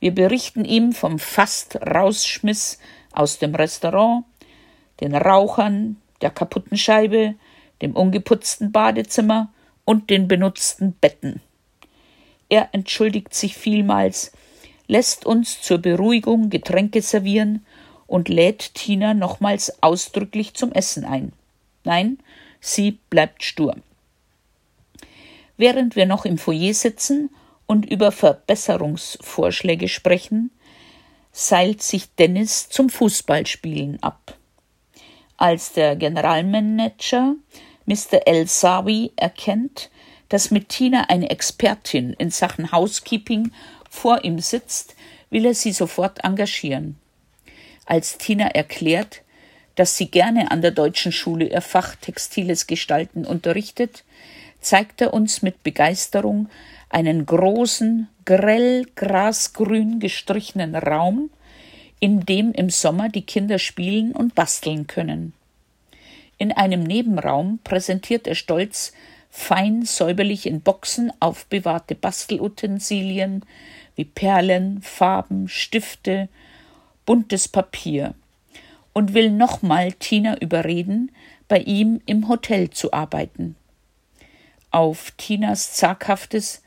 Wir 0.00 0.14
berichten 0.14 0.64
ihm 0.64 0.92
vom 0.92 1.18
fast 1.18 1.76
Rausschmiss 1.76 2.78
aus 3.12 3.38
dem 3.38 3.54
Restaurant, 3.54 4.24
den 5.00 5.14
Rauchern, 5.14 5.96
der 6.20 6.30
kaputten 6.30 6.76
Scheibe, 6.76 7.34
dem 7.82 7.96
ungeputzten 7.96 8.72
Badezimmer 8.72 9.52
und 9.84 10.10
den 10.10 10.28
benutzten 10.28 10.92
Betten. 10.92 11.40
er 12.48 12.68
entschuldigt 12.72 13.32
sich 13.32 13.56
vielmals, 13.56 14.32
lässt 14.86 15.24
uns 15.24 15.62
zur 15.62 15.78
Beruhigung 15.78 16.50
Getränke 16.50 17.00
servieren 17.00 17.64
und 18.10 18.28
lädt 18.28 18.74
Tina 18.74 19.14
nochmals 19.14 19.80
ausdrücklich 19.84 20.54
zum 20.54 20.72
Essen 20.72 21.04
ein. 21.04 21.32
Nein, 21.84 22.18
sie 22.60 22.98
bleibt 23.08 23.44
stur. 23.44 23.76
Während 25.56 25.94
wir 25.94 26.06
noch 26.06 26.24
im 26.24 26.36
Foyer 26.36 26.74
sitzen 26.74 27.30
und 27.66 27.88
über 27.88 28.10
Verbesserungsvorschläge 28.10 29.86
sprechen, 29.86 30.50
seilt 31.30 31.82
sich 31.82 32.12
Dennis 32.16 32.68
zum 32.68 32.90
Fußballspielen 32.90 34.02
ab. 34.02 34.36
Als 35.36 35.72
der 35.72 35.94
Generalmanager 35.94 37.36
Mr. 37.86 38.26
El 38.26 38.48
Sawi 38.48 39.12
erkennt, 39.14 39.88
dass 40.30 40.50
mit 40.50 40.68
Tina 40.68 41.04
eine 41.08 41.30
Expertin 41.30 42.14
in 42.14 42.32
Sachen 42.32 42.72
Housekeeping 42.72 43.52
vor 43.88 44.24
ihm 44.24 44.40
sitzt, 44.40 44.96
will 45.30 45.46
er 45.46 45.54
sie 45.54 45.72
sofort 45.72 46.24
engagieren. 46.24 46.96
Als 47.90 48.18
Tina 48.18 48.46
erklärt, 48.46 49.22
dass 49.74 49.96
sie 49.96 50.12
gerne 50.12 50.52
an 50.52 50.62
der 50.62 50.70
deutschen 50.70 51.10
Schule 51.10 51.46
ihr 51.46 51.60
Fach 51.60 51.96
Textiles 51.96 52.68
Gestalten 52.68 53.24
unterrichtet, 53.24 54.04
zeigt 54.60 55.00
er 55.00 55.12
uns 55.12 55.42
mit 55.42 55.64
Begeisterung 55.64 56.48
einen 56.88 57.26
großen, 57.26 58.06
grell 58.24 58.86
grasgrün 58.94 59.98
gestrichenen 59.98 60.76
Raum, 60.76 61.30
in 61.98 62.24
dem 62.24 62.52
im 62.52 62.70
Sommer 62.70 63.08
die 63.08 63.26
Kinder 63.26 63.58
spielen 63.58 64.12
und 64.12 64.36
basteln 64.36 64.86
können. 64.86 65.32
In 66.38 66.52
einem 66.52 66.84
Nebenraum 66.84 67.58
präsentiert 67.64 68.28
er 68.28 68.36
stolz 68.36 68.92
fein 69.30 69.84
säuberlich 69.84 70.46
in 70.46 70.60
Boxen 70.60 71.12
aufbewahrte 71.18 71.96
Bastelutensilien 71.96 73.44
wie 73.96 74.04
Perlen, 74.04 74.80
Farben, 74.80 75.48
Stifte, 75.48 76.28
buntes 77.06 77.48
Papier 77.48 78.14
und 78.92 79.14
will 79.14 79.30
nochmal 79.30 79.92
Tina 79.92 80.38
überreden, 80.38 81.12
bei 81.48 81.58
ihm 81.58 82.00
im 82.06 82.28
Hotel 82.28 82.70
zu 82.70 82.92
arbeiten. 82.92 83.56
Auf 84.70 85.12
Tinas 85.16 85.74
zaghaftes 85.74 86.62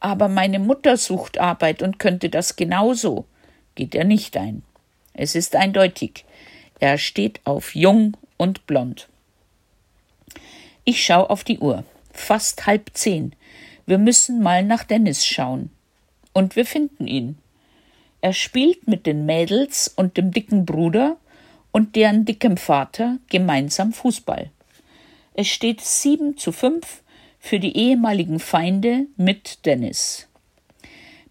Aber 0.00 0.28
meine 0.28 0.58
Mutter 0.58 0.96
sucht 0.96 1.38
Arbeit 1.38 1.82
und 1.82 1.98
könnte 1.98 2.28
das 2.28 2.56
genauso, 2.56 3.24
geht 3.74 3.94
er 3.94 4.04
nicht 4.04 4.36
ein. 4.36 4.62
Es 5.14 5.34
ist 5.34 5.56
eindeutig. 5.56 6.24
Er 6.80 6.98
steht 6.98 7.40
auf 7.44 7.74
jung 7.74 8.16
und 8.36 8.66
blond. 8.66 9.08
Ich 10.84 11.04
schau 11.04 11.24
auf 11.24 11.44
die 11.44 11.58
Uhr. 11.58 11.84
Fast 12.12 12.66
halb 12.66 12.90
zehn. 12.94 13.34
Wir 13.86 13.98
müssen 13.98 14.42
mal 14.42 14.64
nach 14.64 14.84
Dennis 14.84 15.24
schauen. 15.24 15.70
Und 16.32 16.56
wir 16.56 16.66
finden 16.66 17.06
ihn. 17.06 17.38
Er 18.22 18.32
spielt 18.32 18.86
mit 18.86 19.04
den 19.04 19.26
Mädels 19.26 19.88
und 19.88 20.16
dem 20.16 20.30
dicken 20.30 20.64
Bruder 20.64 21.16
und 21.72 21.96
deren 21.96 22.24
dickem 22.24 22.56
Vater 22.56 23.18
gemeinsam 23.28 23.92
Fußball. 23.92 24.48
Es 25.34 25.48
steht 25.48 25.80
sieben 25.80 26.36
zu 26.36 26.52
fünf 26.52 27.02
für 27.40 27.58
die 27.58 27.76
ehemaligen 27.76 28.38
Feinde 28.38 29.06
mit 29.16 29.66
Dennis. 29.66 30.28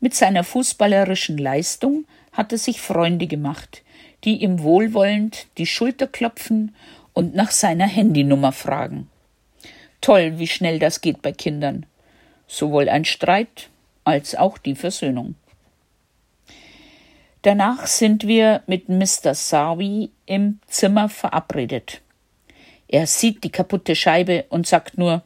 Mit 0.01 0.13
seiner 0.15 0.43
fußballerischen 0.43 1.38
Leistung 1.38 2.04
hat 2.34 2.51
er 2.51 2.58
sich 2.58 2.82
Freunde 2.82 3.27
gemacht, 3.27 3.84
die 4.25 4.43
ihm 4.43 4.62
wohlwollend 4.62 5.47
die 5.58 5.67
Schulter 5.67 6.08
klopfen 6.08 6.75
und 7.13 7.34
nach 7.36 7.51
seiner 7.51 7.88
Handynummer 7.88 8.51
fragen. 8.51 9.08
Toll, 10.01 10.39
wie 10.39 10.47
schnell 10.47 10.77
das 10.77 10.99
geht 10.99 11.21
bei 11.21 11.32
Kindern. 11.32 11.86
Sowohl 12.47 12.89
ein 12.89 13.06
Streit 13.06 13.69
als 14.04 14.36
auch 14.36 14.58
die 14.58 14.75
Versöhnung. 14.75 15.36
Danach 17.43 17.88
sind 17.88 18.27
wir 18.27 18.62
mit 18.67 18.88
Mr. 18.88 19.34
Sawi 19.34 20.12
im 20.27 20.60
Zimmer 20.67 21.10
verabredet. 21.10 22.01
Er 22.88 23.08
sieht 23.08 23.43
die 23.43 23.49
kaputte 23.49 23.95
Scheibe 23.95 24.45
und 24.49 24.67
sagt 24.67 24.97
nur 24.97 25.23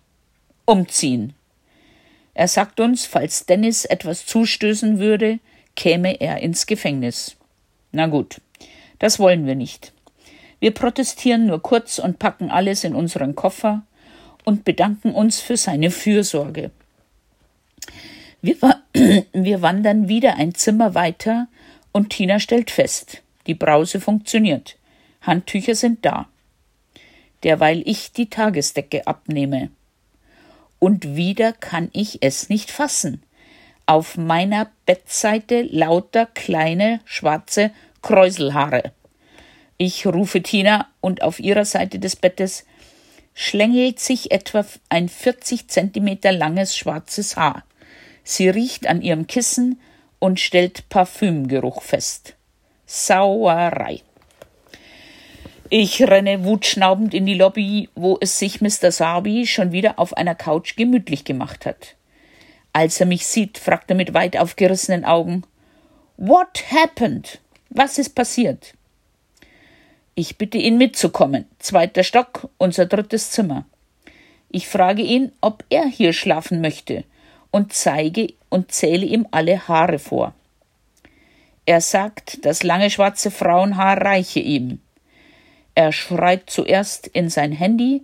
umziehen. 0.66 1.34
Er 2.34 2.48
sagt 2.48 2.80
uns, 2.80 3.06
falls 3.06 3.46
Dennis 3.46 3.86
etwas 3.86 4.26
zustößen 4.26 5.00
würde, 5.00 5.40
käme 5.76 6.22
er 6.22 6.40
ins 6.40 6.68
Gefängnis. 6.68 7.36
Na 7.92 8.08
gut, 8.08 8.40
das 9.00 9.20
wollen 9.20 9.46
wir 9.46 9.56
nicht. 9.56 9.92
Wir 10.60 10.72
protestieren 10.72 11.48
nur 11.48 11.62
kurz 11.62 12.00
und 12.00 12.20
packen 12.20 12.50
alles 12.50 12.84
in 12.86 12.96
unseren 12.96 13.36
Koffer 13.36 13.84
und 14.46 14.64
bedanken 14.64 15.14
uns 15.14 15.42
für 15.42 15.58
seine 15.58 15.92
Fürsorge. 15.92 16.72
Wir, 18.42 18.56
wir 19.34 19.62
wandern 19.62 20.08
wieder 20.08 20.36
ein 20.36 20.54
Zimmer 20.56 20.94
weiter 20.96 21.48
und 21.96 22.10
Tina 22.10 22.42
stellt 22.42 22.72
fest, 22.72 23.22
die 23.48 23.54
Brause 23.54 24.02
funktioniert. 24.02 24.76
Handtücher 25.22 25.76
sind 25.76 26.04
da. 26.04 26.28
Derweil 27.44 27.84
ich 27.86 28.12
die 28.12 28.30
Tagesdecke 28.30 29.08
abnehme. 29.08 29.70
Und 30.78 31.16
wieder 31.16 31.54
kann 31.54 31.88
ich 31.94 32.18
es 32.22 32.50
nicht 32.50 32.70
fassen. 32.70 33.24
Auf 33.86 34.18
meiner 34.18 34.70
Bettseite 34.86 35.62
lauter 35.62 36.26
kleine 36.26 37.00
schwarze 37.06 37.72
Kräuselhaare. 38.02 38.92
Ich 39.78 40.06
rufe 40.06 40.44
Tina 40.44 40.90
und 41.00 41.22
auf 41.22 41.40
ihrer 41.40 41.64
Seite 41.64 41.98
des 41.98 42.18
Bettes 42.18 42.66
schlängelt 43.34 44.02
sich 44.02 44.32
etwa 44.32 44.66
ein 44.90 45.08
40 45.08 45.70
Zentimeter 45.70 46.34
langes 46.34 46.76
schwarzes 46.76 47.38
Haar. 47.38 47.64
Sie 48.26 48.50
riecht 48.50 48.86
an 48.86 49.02
ihrem 49.02 49.28
Kissen 49.28 49.80
und 50.26 50.40
stellt 50.40 50.90
Parfümgeruch 50.90 51.84
fest. 51.84 52.34
Sauerei. 52.88 54.02
Ich 55.70 56.02
renne 56.02 56.44
wutschnaubend 56.44 57.14
in 57.14 57.28
die 57.28 57.36
Lobby, 57.36 57.90
wo 57.94 58.18
es 58.20 58.40
sich 58.40 58.60
Mr. 58.60 58.92
Sabi 58.92 59.46
schon 59.46 59.72
wieder 59.72 60.00
auf 60.00 60.18
einer 60.18 60.34
Couch 60.34 60.78
gemütlich 60.78 61.26
gemacht 61.26 61.68
hat. 61.68 61.96
Als 62.74 63.00
er 63.00 63.06
mich 63.06 63.28
sieht, 63.28 63.60
fragt 63.60 63.92
er 63.92 63.96
mit 63.96 64.16
weit 64.16 64.36
aufgerissenen 64.36 65.06
Augen 65.06 65.44
What 66.18 66.72
happened? 66.72 67.40
Was 67.70 68.00
ist 68.00 68.16
passiert? 68.16 68.74
Ich 70.16 70.40
bitte 70.40 70.58
ihn 70.58 70.80
mitzukommen. 70.80 71.46
Zweiter 71.60 72.04
Stock, 72.04 72.50
unser 72.58 72.88
drittes 72.88 73.30
Zimmer. 73.30 73.66
Ich 74.50 74.68
frage 74.68 75.04
ihn, 75.04 75.34
ob 75.42 75.64
er 75.70 75.86
hier 75.86 76.14
schlafen 76.14 76.62
möchte 76.62 77.04
und 77.52 77.74
zeige 77.74 78.34
und 78.56 78.72
zähle 78.72 79.06
ihm 79.06 79.28
alle 79.32 79.68
Haare 79.68 80.00
vor. 80.00 80.34
Er 81.66 81.82
sagt, 81.82 82.46
das 82.46 82.64
lange 82.64 82.90
schwarze 82.90 83.30
Frauenhaar 83.30 84.02
reiche 84.02 84.40
ihm. 84.40 84.80
Er 85.74 85.92
schreit 85.92 86.50
zuerst 86.50 87.08
in 87.08 87.30
sein 87.30 87.52
Handy 87.52 88.04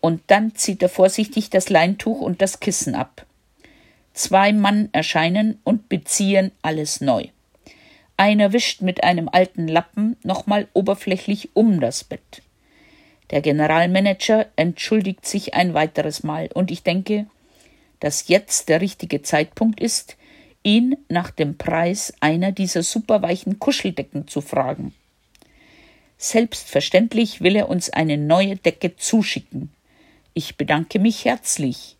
und 0.00 0.20
dann 0.26 0.56
zieht 0.56 0.82
er 0.82 0.88
vorsichtig 0.88 1.48
das 1.48 1.68
Leintuch 1.70 2.20
und 2.20 2.42
das 2.42 2.58
Kissen 2.58 2.96
ab. 2.96 3.24
Zwei 4.14 4.52
Mann 4.52 4.88
erscheinen 4.90 5.60
und 5.62 5.88
beziehen 5.88 6.50
alles 6.60 7.00
neu. 7.00 7.26
Einer 8.16 8.52
wischt 8.52 8.82
mit 8.82 9.04
einem 9.04 9.28
alten 9.28 9.68
Lappen 9.68 10.16
nochmal 10.24 10.66
oberflächlich 10.72 11.50
um 11.54 11.80
das 11.80 12.02
Bett. 12.02 12.42
Der 13.30 13.42
Generalmanager 13.42 14.46
entschuldigt 14.56 15.24
sich 15.24 15.54
ein 15.54 15.72
weiteres 15.72 16.24
Mal, 16.24 16.48
und 16.52 16.72
ich 16.72 16.82
denke, 16.82 17.26
dass 18.04 18.28
jetzt 18.28 18.68
der 18.68 18.82
richtige 18.82 19.22
Zeitpunkt 19.22 19.80
ist, 19.80 20.18
ihn 20.62 20.94
nach 21.08 21.30
dem 21.30 21.56
Preis 21.56 22.12
einer 22.20 22.52
dieser 22.52 22.82
superweichen 22.82 23.58
Kuscheldecken 23.58 24.28
zu 24.28 24.42
fragen. 24.42 24.94
Selbstverständlich 26.18 27.40
will 27.40 27.56
er 27.56 27.70
uns 27.70 27.88
eine 27.88 28.18
neue 28.18 28.56
Decke 28.56 28.94
zuschicken. 28.96 29.72
Ich 30.34 30.58
bedanke 30.58 30.98
mich 30.98 31.24
herzlich. 31.24 31.96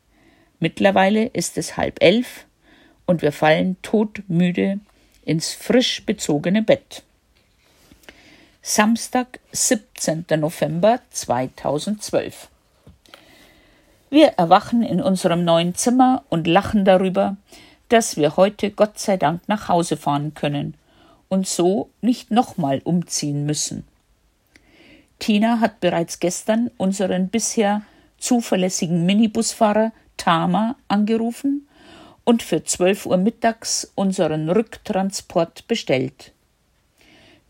Mittlerweile 0.61 1.25
ist 1.25 1.57
es 1.57 1.79
halb 1.79 2.03
elf 2.03 2.45
und 3.07 3.23
wir 3.23 3.33
fallen 3.33 3.79
todmüde 3.81 4.81
ins 5.25 5.55
frisch 5.55 6.05
bezogene 6.05 6.61
Bett. 6.61 7.03
Samstag, 8.61 9.41
17. 9.53 10.27
November 10.37 11.01
2012. 11.13 12.51
Wir 14.11 14.29
erwachen 14.37 14.83
in 14.83 15.03
unserem 15.03 15.45
neuen 15.45 15.75
Zimmer 15.75 16.25
und 16.29 16.47
lachen 16.47 16.85
darüber, 16.85 17.37
dass 17.89 18.17
wir 18.17 18.37
heute 18.37 18.71
Gott 18.71 18.99
sei 18.99 19.17
Dank 19.17 19.43
nach 19.49 19.69
Hause 19.69 19.97
fahren 19.97 20.35
können 20.35 20.75
und 21.29 21.47
so 21.47 21.91
nicht 22.01 22.31
nochmal 22.31 22.81
umziehen 22.85 23.45
müssen. 23.47 23.85
Tina 25.19 25.61
hat 25.61 25.81
bereits 25.81 26.21
gestern 26.21 26.71
unseren 26.77 27.29
bisher 27.29 27.83
zuverlässigen 28.19 29.07
Minibusfahrer 29.07 29.93
Tama 30.17 30.77
angerufen 30.89 31.69
und 32.25 32.43
für 32.43 32.65
12 32.65 33.07
Uhr 33.07 33.17
mittags 33.17 33.91
unseren 33.95 34.49
Rücktransport 34.49 35.67
bestellt. 35.69 36.33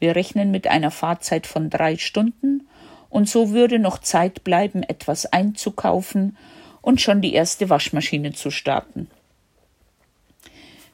Wir 0.00 0.16
rechnen 0.16 0.50
mit 0.50 0.66
einer 0.66 0.90
Fahrzeit 0.90 1.46
von 1.46 1.70
drei 1.70 1.96
Stunden 1.96 2.66
und 3.14 3.28
so 3.28 3.52
würde 3.52 3.78
noch 3.78 3.98
Zeit 3.98 4.42
bleiben, 4.42 4.82
etwas 4.82 5.24
einzukaufen 5.26 6.36
und 6.82 7.00
schon 7.00 7.20
die 7.20 7.32
erste 7.32 7.70
Waschmaschine 7.70 8.32
zu 8.32 8.50
starten. 8.50 9.08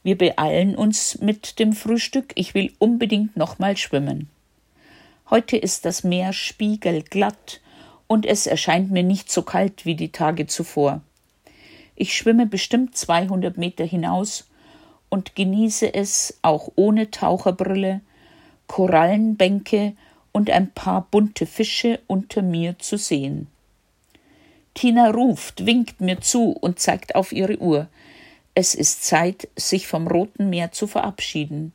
Wir 0.03 0.19
beeilen 0.19 0.77
uns 0.77 1.19
mit 1.21 1.59
dem 1.59 1.73
Frühstück. 1.73 2.33
Ich 2.35 2.53
will 2.53 2.75
unbedingt 2.79 3.39
nochmal 3.39 3.79
schwimmen. 3.79 4.29
Heute 5.31 5.57
ist 5.57 5.87
das 5.87 6.05
Meer 6.05 6.35
spiegelglatt 6.35 7.63
und 8.07 8.27
es 8.27 8.47
erscheint 8.47 8.91
mir 8.91 9.03
nicht 9.03 9.33
so 9.33 9.41
kalt 9.41 9.87
wie 9.87 9.95
die 9.95 10.13
Tage 10.13 10.47
zuvor. 10.47 11.01
Ich 11.97 12.15
schwimme 12.15 12.45
bestimmt 12.45 12.99
200 12.99 13.57
Meter 13.57 13.87
hinaus 13.87 14.47
und 15.09 15.37
genieße 15.37 15.95
es 15.95 16.39
auch 16.43 16.69
ohne 16.77 17.11
Taucherbrille, 17.11 18.03
Korallenbänke 18.67 19.95
und 20.33 20.51
ein 20.51 20.71
paar 20.73 21.07
bunte 21.11 21.47
Fische 21.47 22.01
unter 22.07 22.43
mir 22.43 22.79
zu 22.79 22.97
sehen. 22.97 23.49
Tina 24.75 25.11
ruft, 25.11 25.67
winkt 25.67 26.01
mir 26.01 26.21
zu 26.21 26.53
und 26.53 26.79
zeigt 26.79 27.15
auf 27.15 27.33
ihre 27.33 27.59
Uhr. 27.59 27.89
Es 28.55 28.75
ist 28.75 29.05
Zeit, 29.05 29.49
sich 29.57 29.87
vom 29.87 30.07
Roten 30.07 30.51
Meer 30.51 30.73
zu 30.73 30.87
verabschieden. 30.87 31.73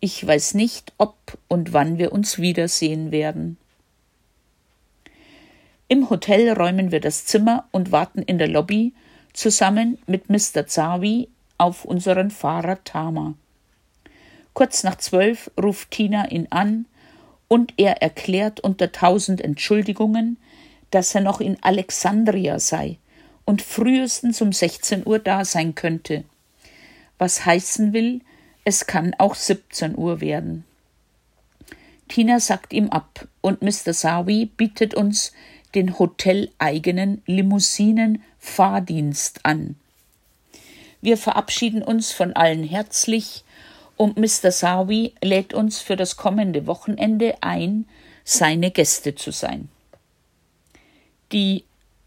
Ich 0.00 0.24
weiß 0.26 0.54
nicht, 0.54 0.92
ob 0.98 1.16
und 1.48 1.72
wann 1.72 1.98
wir 1.98 2.12
uns 2.12 2.38
wiedersehen 2.38 3.10
werden. 3.10 3.58
Im 5.88 6.10
Hotel 6.10 6.52
räumen 6.52 6.92
wir 6.92 7.00
das 7.00 7.24
Zimmer 7.24 7.66
und 7.72 7.92
warten 7.92 8.22
in 8.22 8.38
der 8.38 8.48
Lobby 8.48 8.92
zusammen 9.32 9.98
mit 10.06 10.28
Mr. 10.28 10.66
Zawi 10.66 11.28
auf 11.56 11.84
unseren 11.84 12.30
Fahrer 12.30 12.82
Tama. 12.84 13.34
Kurz 14.52 14.82
nach 14.82 14.96
zwölf 14.96 15.50
ruft 15.60 15.90
Tina 15.90 16.30
ihn 16.30 16.48
an 16.50 16.86
und 17.48 17.74
er 17.76 18.02
erklärt 18.02 18.60
unter 18.60 18.92
tausend 18.92 19.40
Entschuldigungen, 19.40 20.36
dass 20.90 21.14
er 21.14 21.22
noch 21.22 21.40
in 21.40 21.56
Alexandria 21.62 22.58
sei 22.58 22.98
und 23.44 23.62
frühestens 23.62 24.42
um 24.42 24.52
16 24.52 25.06
Uhr 25.06 25.18
da 25.18 25.44
sein 25.44 25.74
könnte. 25.74 26.24
Was 27.18 27.44
heißen 27.44 27.92
will, 27.92 28.20
es 28.64 28.86
kann 28.86 29.14
auch 29.18 29.34
17 29.34 29.96
Uhr 29.96 30.20
werden. 30.20 30.64
Tina 32.08 32.40
sagt 32.40 32.72
ihm 32.72 32.88
ab 32.90 33.28
und 33.40 33.62
Mr. 33.62 33.92
Sawi 33.92 34.46
bietet 34.46 34.94
uns 34.94 35.32
den 35.74 35.98
hoteleigenen 35.98 37.22
Limousinen-Fahrdienst 37.26 39.44
an. 39.44 39.74
Wir 41.00 41.16
verabschieden 41.16 41.82
uns 41.82 42.12
von 42.12 42.34
allen 42.34 42.64
herzlich 42.64 43.44
und 43.98 44.16
Mr. 44.16 44.52
Sawi 44.52 45.12
lädt 45.22 45.52
uns 45.52 45.80
für 45.80 45.96
das 45.96 46.16
kommende 46.16 46.66
Wochenende 46.66 47.34
ein, 47.42 47.86
seine 48.24 48.70
Gäste 48.70 49.14
zu 49.14 49.32
sein. 49.32 49.68
Die 51.32 51.64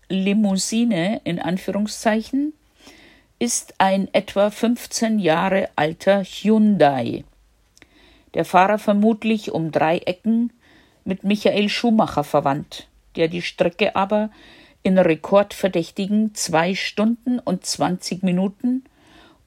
Limousine 0.07 1.21
in 1.25 1.37
Anführungszeichen 1.39 2.53
ist 3.39 3.75
ein 3.77 4.07
etwa 4.13 4.49
15 4.49 5.19
Jahre 5.19 5.69
alter 5.75 6.23
Hyundai. 6.23 7.23
Der 8.35 8.45
Fahrer 8.45 8.79
vermutlich 8.79 9.51
um 9.51 9.71
drei 9.71 9.97
Ecken 9.97 10.53
mit 11.03 11.23
Michael 11.23 11.67
Schumacher 11.67 12.23
verwandt, 12.23 12.87
der 13.17 13.27
die 13.27 13.41
Strecke 13.41 13.95
aber 13.95 14.29
in 14.83 14.97
rekordverdächtigen 14.97 16.33
zwei 16.35 16.73
Stunden 16.73 17.39
und 17.39 17.65
20 17.65 18.23
Minuten 18.23 18.85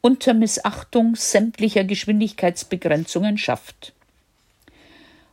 unter 0.05 0.35
Missachtung 0.35 1.17
sämtlicher 1.17 1.83
Geschwindigkeitsbegrenzungen 1.83 3.39
schafft. 3.39 3.95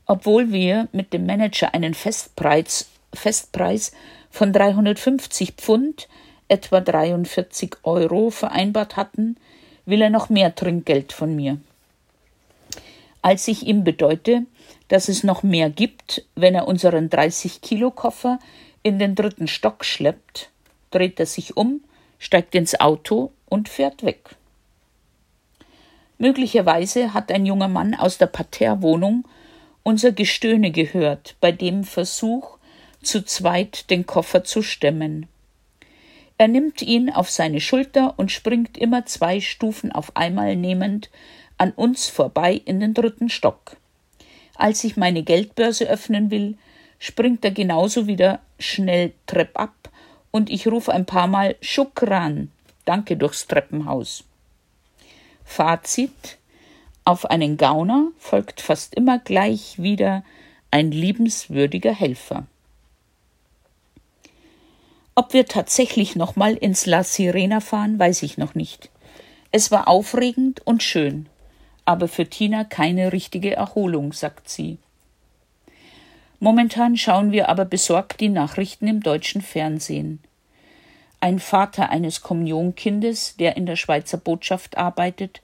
Obwohl 0.05 0.53
wir 0.53 0.88
mit 0.93 1.12
dem 1.12 1.25
Manager 1.25 1.73
einen 1.73 1.93
Festpreis, 1.93 2.88
Festpreis 3.13 3.91
von 4.29 4.53
350 4.53 5.55
Pfund, 5.57 6.07
etwa 6.47 6.79
43 6.79 7.79
Euro, 7.84 8.29
vereinbart 8.29 8.95
hatten, 8.95 9.36
will 9.86 10.01
er 10.01 10.10
noch 10.10 10.29
mehr 10.29 10.55
Trinkgeld 10.55 11.12
von 11.12 11.36
mir. 11.36 11.57
Als 13.21 13.49
ich 13.49 13.67
ihm 13.67 13.84
bedeute, 13.84 14.45
dass 14.88 15.10
es 15.10 15.25
noch 15.25 15.43
mehr 15.43 15.69
gibt, 15.69 16.23
wenn 16.36 16.55
er 16.55 16.69
unseren 16.69 17.10
30 17.10 17.60
Kilo 17.60 17.91
Koffer 17.91 18.39
in 18.84 18.99
den 18.99 19.15
dritten 19.15 19.49
Stock 19.49 19.84
schleppt, 19.84 20.49
dreht 20.91 21.19
er 21.19 21.25
sich 21.25 21.57
um, 21.57 21.84
steigt 22.19 22.55
ins 22.55 22.79
Auto 22.79 23.34
und 23.49 23.67
fährt 23.67 24.05
weg. 24.05 24.38
Möglicherweise 26.21 27.15
hat 27.15 27.31
ein 27.31 27.47
junger 27.47 27.67
Mann 27.67 27.95
aus 27.95 28.19
der 28.19 28.27
Parterrewohnung 28.27 29.25
unser 29.81 30.12
Gestöhne 30.12 30.69
gehört 30.69 31.36
bei 31.41 31.51
dem 31.51 31.84
Versuch, 31.84 32.60
zu 33.01 33.25
zweit 33.25 33.89
den 33.89 34.05
Koffer 34.05 34.43
zu 34.43 34.62
stemmen. 34.62 35.25
Er 36.38 36.47
nimmt 36.47 36.84
ihn 36.84 37.10
auf 37.10 37.31
seine 37.31 37.60
Schulter 37.60 38.13
und 38.17 38.31
springt 38.31 38.77
immer 38.77 39.07
zwei 39.07 39.41
Stufen 39.41 39.91
auf 39.91 40.15
einmal 40.15 40.55
nehmend 40.55 41.10
an 41.57 41.71
uns 41.71 42.07
vorbei 42.07 42.62
in 42.65 42.79
den 42.79 42.93
dritten 42.93 43.29
Stock. 43.29 43.77
Als 44.53 44.84
ich 44.84 44.97
meine 44.97 45.23
Geldbörse 45.23 45.89
öffnen 45.89 46.29
will, 46.29 46.55
springt 46.99 47.43
er 47.43 47.49
genauso 47.49 48.05
wieder 48.05 48.41
schnell 48.60 49.13
Trepp 49.25 49.60
ab 49.60 49.89
und 50.29 50.51
ich 50.51 50.67
rufe 50.67 50.93
ein 50.93 51.07
paar 51.07 51.25
Mal 51.25 51.55
Schukran, 51.62 52.51
danke 52.86 53.17
durchs 53.17 53.47
Treppenhaus. 53.47 54.23
Fazit 55.52 56.38
auf 57.04 57.26
einen 57.26 57.58
Gauner 57.58 58.08
folgt 58.18 58.62
fast 58.62 58.96
immer 58.96 59.20
gleich 59.20 59.82
wieder 59.82 60.24
ein 60.72 60.92
liebenswürdiger 60.92 61.94
Helfer. 61.94 62.46
Ob 65.14 65.34
wir 65.34 65.46
tatsächlich 65.46 66.16
nochmal 66.16 66.56
ins 66.56 66.86
La 66.86 67.04
Sirena 67.04 67.60
fahren, 67.60 68.00
weiß 68.00 68.24
ich 68.24 68.38
noch 68.38 68.56
nicht. 68.56 68.90
Es 69.52 69.72
war 69.72 69.90
aufregend 69.90 70.66
und 70.66 70.84
schön, 70.84 71.28
aber 71.84 72.08
für 72.08 72.30
Tina 72.30 72.64
keine 72.64 73.12
richtige 73.12 73.54
Erholung, 73.54 74.14
sagt 74.14 74.50
sie. 74.50 74.78
Momentan 76.40 76.96
schauen 76.96 77.34
wir 77.34 77.50
aber 77.50 77.66
besorgt 77.66 78.22
die 78.22 78.30
Nachrichten 78.30 78.88
im 78.88 79.04
deutschen 79.04 79.42
Fernsehen. 79.42 80.24
Ein 81.21 81.38
Vater 81.38 81.91
eines 81.91 82.21
Kommunionkindes, 82.21 83.36
der 83.38 83.55
in 83.55 83.67
der 83.67 83.75
Schweizer 83.75 84.17
Botschaft 84.17 84.77
arbeitet, 84.77 85.41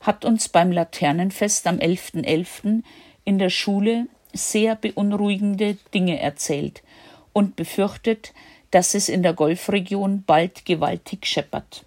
hat 0.00 0.24
uns 0.24 0.48
beim 0.48 0.70
Laternenfest 0.70 1.66
am 1.66 1.78
11.11. 1.78 2.24
.11. 2.24 2.82
in 3.24 3.40
der 3.40 3.50
Schule 3.50 4.06
sehr 4.32 4.76
beunruhigende 4.76 5.78
Dinge 5.92 6.20
erzählt 6.20 6.84
und 7.32 7.56
befürchtet, 7.56 8.34
dass 8.70 8.94
es 8.94 9.08
in 9.08 9.24
der 9.24 9.32
Golfregion 9.32 10.22
bald 10.24 10.64
gewaltig 10.64 11.26
scheppert. 11.26 11.84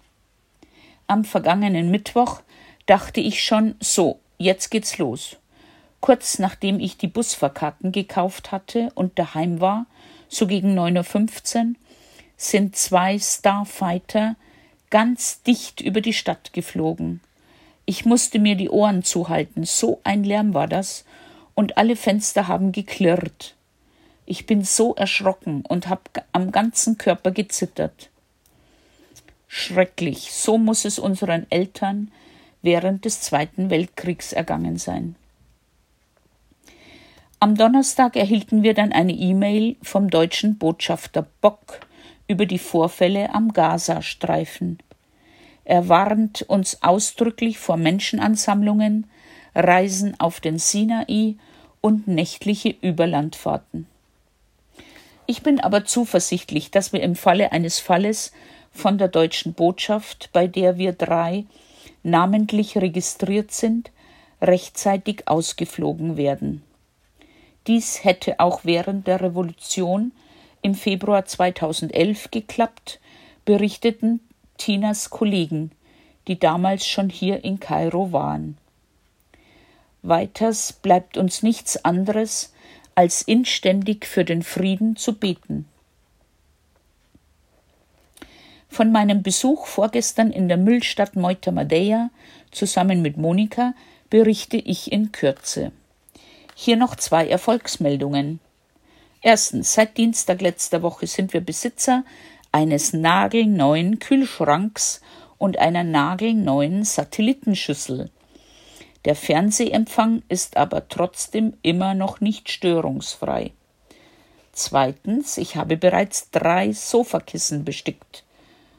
Am 1.06 1.24
vergangenen 1.24 1.90
Mittwoch 1.90 2.42
dachte 2.84 3.22
ich 3.22 3.42
schon, 3.42 3.74
so, 3.80 4.20
jetzt 4.36 4.70
geht's 4.70 4.98
los. 4.98 5.36
Kurz 6.00 6.38
nachdem 6.38 6.78
ich 6.78 6.98
die 6.98 7.08
Busfahrkarten 7.08 7.90
gekauft 7.90 8.52
hatte 8.52 8.90
und 8.94 9.18
daheim 9.18 9.62
war, 9.62 9.86
so 10.28 10.46
gegen 10.46 10.78
9.15 10.78 11.58
Uhr, 11.58 11.74
sind 12.40 12.74
zwei 12.74 13.18
Starfighter 13.18 14.34
ganz 14.88 15.42
dicht 15.42 15.82
über 15.82 16.00
die 16.00 16.14
Stadt 16.14 16.54
geflogen. 16.54 17.20
Ich 17.84 18.06
musste 18.06 18.38
mir 18.38 18.54
die 18.54 18.70
Ohren 18.70 19.02
zuhalten, 19.02 19.64
so 19.64 20.00
ein 20.04 20.24
Lärm 20.24 20.54
war 20.54 20.66
das, 20.66 21.04
und 21.54 21.76
alle 21.76 21.96
Fenster 21.96 22.48
haben 22.48 22.72
geklirrt. 22.72 23.56
Ich 24.24 24.46
bin 24.46 24.64
so 24.64 24.94
erschrocken 24.94 25.64
und 25.68 25.88
habe 25.88 26.02
am 26.32 26.50
ganzen 26.50 26.96
Körper 26.96 27.30
gezittert. 27.30 28.08
Schrecklich, 29.46 30.32
so 30.32 30.56
muss 30.56 30.86
es 30.86 30.98
unseren 30.98 31.46
Eltern 31.50 32.10
während 32.62 33.04
des 33.04 33.20
Zweiten 33.20 33.68
Weltkriegs 33.68 34.32
ergangen 34.32 34.78
sein. 34.78 35.14
Am 37.38 37.54
Donnerstag 37.54 38.16
erhielten 38.16 38.62
wir 38.62 38.72
dann 38.72 38.92
eine 38.92 39.12
E-Mail 39.12 39.76
vom 39.82 40.08
deutschen 40.08 40.56
Botschafter 40.56 41.26
Bock 41.42 41.80
über 42.30 42.46
die 42.46 42.60
Vorfälle 42.60 43.34
am 43.34 43.52
Gazastreifen. 43.52 44.78
Er 45.64 45.88
warnt 45.88 46.42
uns 46.42 46.80
ausdrücklich 46.80 47.58
vor 47.58 47.76
Menschenansammlungen, 47.76 49.10
Reisen 49.52 50.18
auf 50.20 50.38
den 50.38 50.60
Sinai 50.60 51.34
und 51.80 52.06
nächtliche 52.06 52.68
Überlandfahrten. 52.68 53.88
Ich 55.26 55.42
bin 55.42 55.58
aber 55.58 55.84
zuversichtlich, 55.84 56.70
dass 56.70 56.92
wir 56.92 57.02
im 57.02 57.16
Falle 57.16 57.50
eines 57.50 57.80
Falles 57.80 58.30
von 58.70 58.96
der 58.96 59.08
deutschen 59.08 59.54
Botschaft, 59.54 60.30
bei 60.32 60.46
der 60.46 60.78
wir 60.78 60.92
drei 60.92 61.46
namentlich 62.04 62.78
registriert 62.78 63.50
sind, 63.50 63.90
rechtzeitig 64.40 65.26
ausgeflogen 65.26 66.16
werden. 66.16 66.62
Dies 67.66 68.04
hätte 68.04 68.38
auch 68.38 68.60
während 68.62 69.08
der 69.08 69.20
Revolution 69.20 70.12
im 70.62 70.74
Februar 70.74 71.24
2011 71.24 72.30
geklappt, 72.30 73.00
berichteten 73.44 74.20
Tinas 74.58 75.10
Kollegen, 75.10 75.72
die 76.28 76.38
damals 76.38 76.86
schon 76.86 77.08
hier 77.08 77.44
in 77.44 77.60
Kairo 77.60 78.12
waren. 78.12 78.58
Weiters 80.02 80.72
bleibt 80.72 81.16
uns 81.16 81.42
nichts 81.42 81.84
anderes, 81.84 82.52
als 82.94 83.22
inständig 83.22 84.06
für 84.06 84.24
den 84.24 84.42
Frieden 84.42 84.96
zu 84.96 85.14
beten. 85.14 85.66
Von 88.68 88.92
meinem 88.92 89.22
Besuch 89.22 89.66
vorgestern 89.66 90.30
in 90.30 90.48
der 90.48 90.56
Müllstadt 90.56 91.16
Moita 91.16 91.50
Madeira 91.50 92.10
zusammen 92.50 93.02
mit 93.02 93.16
Monika 93.16 93.74
berichte 94.10 94.56
ich 94.56 94.92
in 94.92 95.12
Kürze. 95.12 95.72
Hier 96.54 96.76
noch 96.76 96.94
zwei 96.94 97.26
Erfolgsmeldungen. 97.26 98.38
Erstens, 99.22 99.74
seit 99.74 99.98
Dienstag 99.98 100.40
letzter 100.40 100.82
Woche 100.82 101.06
sind 101.06 101.32
wir 101.32 101.42
Besitzer 101.42 102.04
eines 102.52 102.92
nagelneuen 102.92 103.98
Kühlschranks 103.98 105.02
und 105.36 105.58
einer 105.58 105.84
nagelneuen 105.84 106.84
Satellitenschüssel. 106.84 108.10
Der 109.04 109.14
Fernsehempfang 109.14 110.22
ist 110.28 110.56
aber 110.56 110.88
trotzdem 110.88 111.54
immer 111.62 111.94
noch 111.94 112.20
nicht 112.20 112.50
störungsfrei. 112.50 113.52
Zweitens, 114.52 115.38
ich 115.38 115.56
habe 115.56 115.76
bereits 115.76 116.30
drei 116.30 116.72
Sofakissen 116.72 117.64
bestickt. 117.64 118.24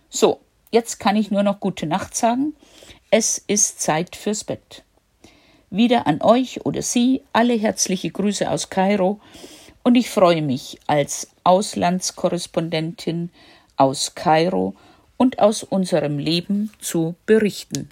So, 0.09 0.41
jetzt 0.71 0.99
kann 0.99 1.15
ich 1.15 1.31
nur 1.31 1.43
noch 1.43 1.59
gute 1.59 1.85
Nacht 1.87 2.15
sagen. 2.15 2.55
Es 3.09 3.37
ist 3.37 3.81
Zeit 3.81 4.15
fürs 4.15 4.43
Bett. 4.43 4.83
Wieder 5.69 6.05
an 6.05 6.21
euch 6.21 6.65
oder 6.65 6.81
Sie 6.81 7.23
alle 7.31 7.53
herzliche 7.53 8.11
Grüße 8.11 8.49
aus 8.49 8.69
Kairo 8.69 9.21
und 9.83 9.95
ich 9.95 10.09
freue 10.09 10.41
mich 10.41 10.79
als 10.87 11.29
Auslandskorrespondentin 11.43 13.29
aus 13.77 14.15
Kairo 14.15 14.75
und 15.17 15.39
aus 15.39 15.63
unserem 15.63 16.17
Leben 16.17 16.71
zu 16.79 17.15
berichten. 17.25 17.89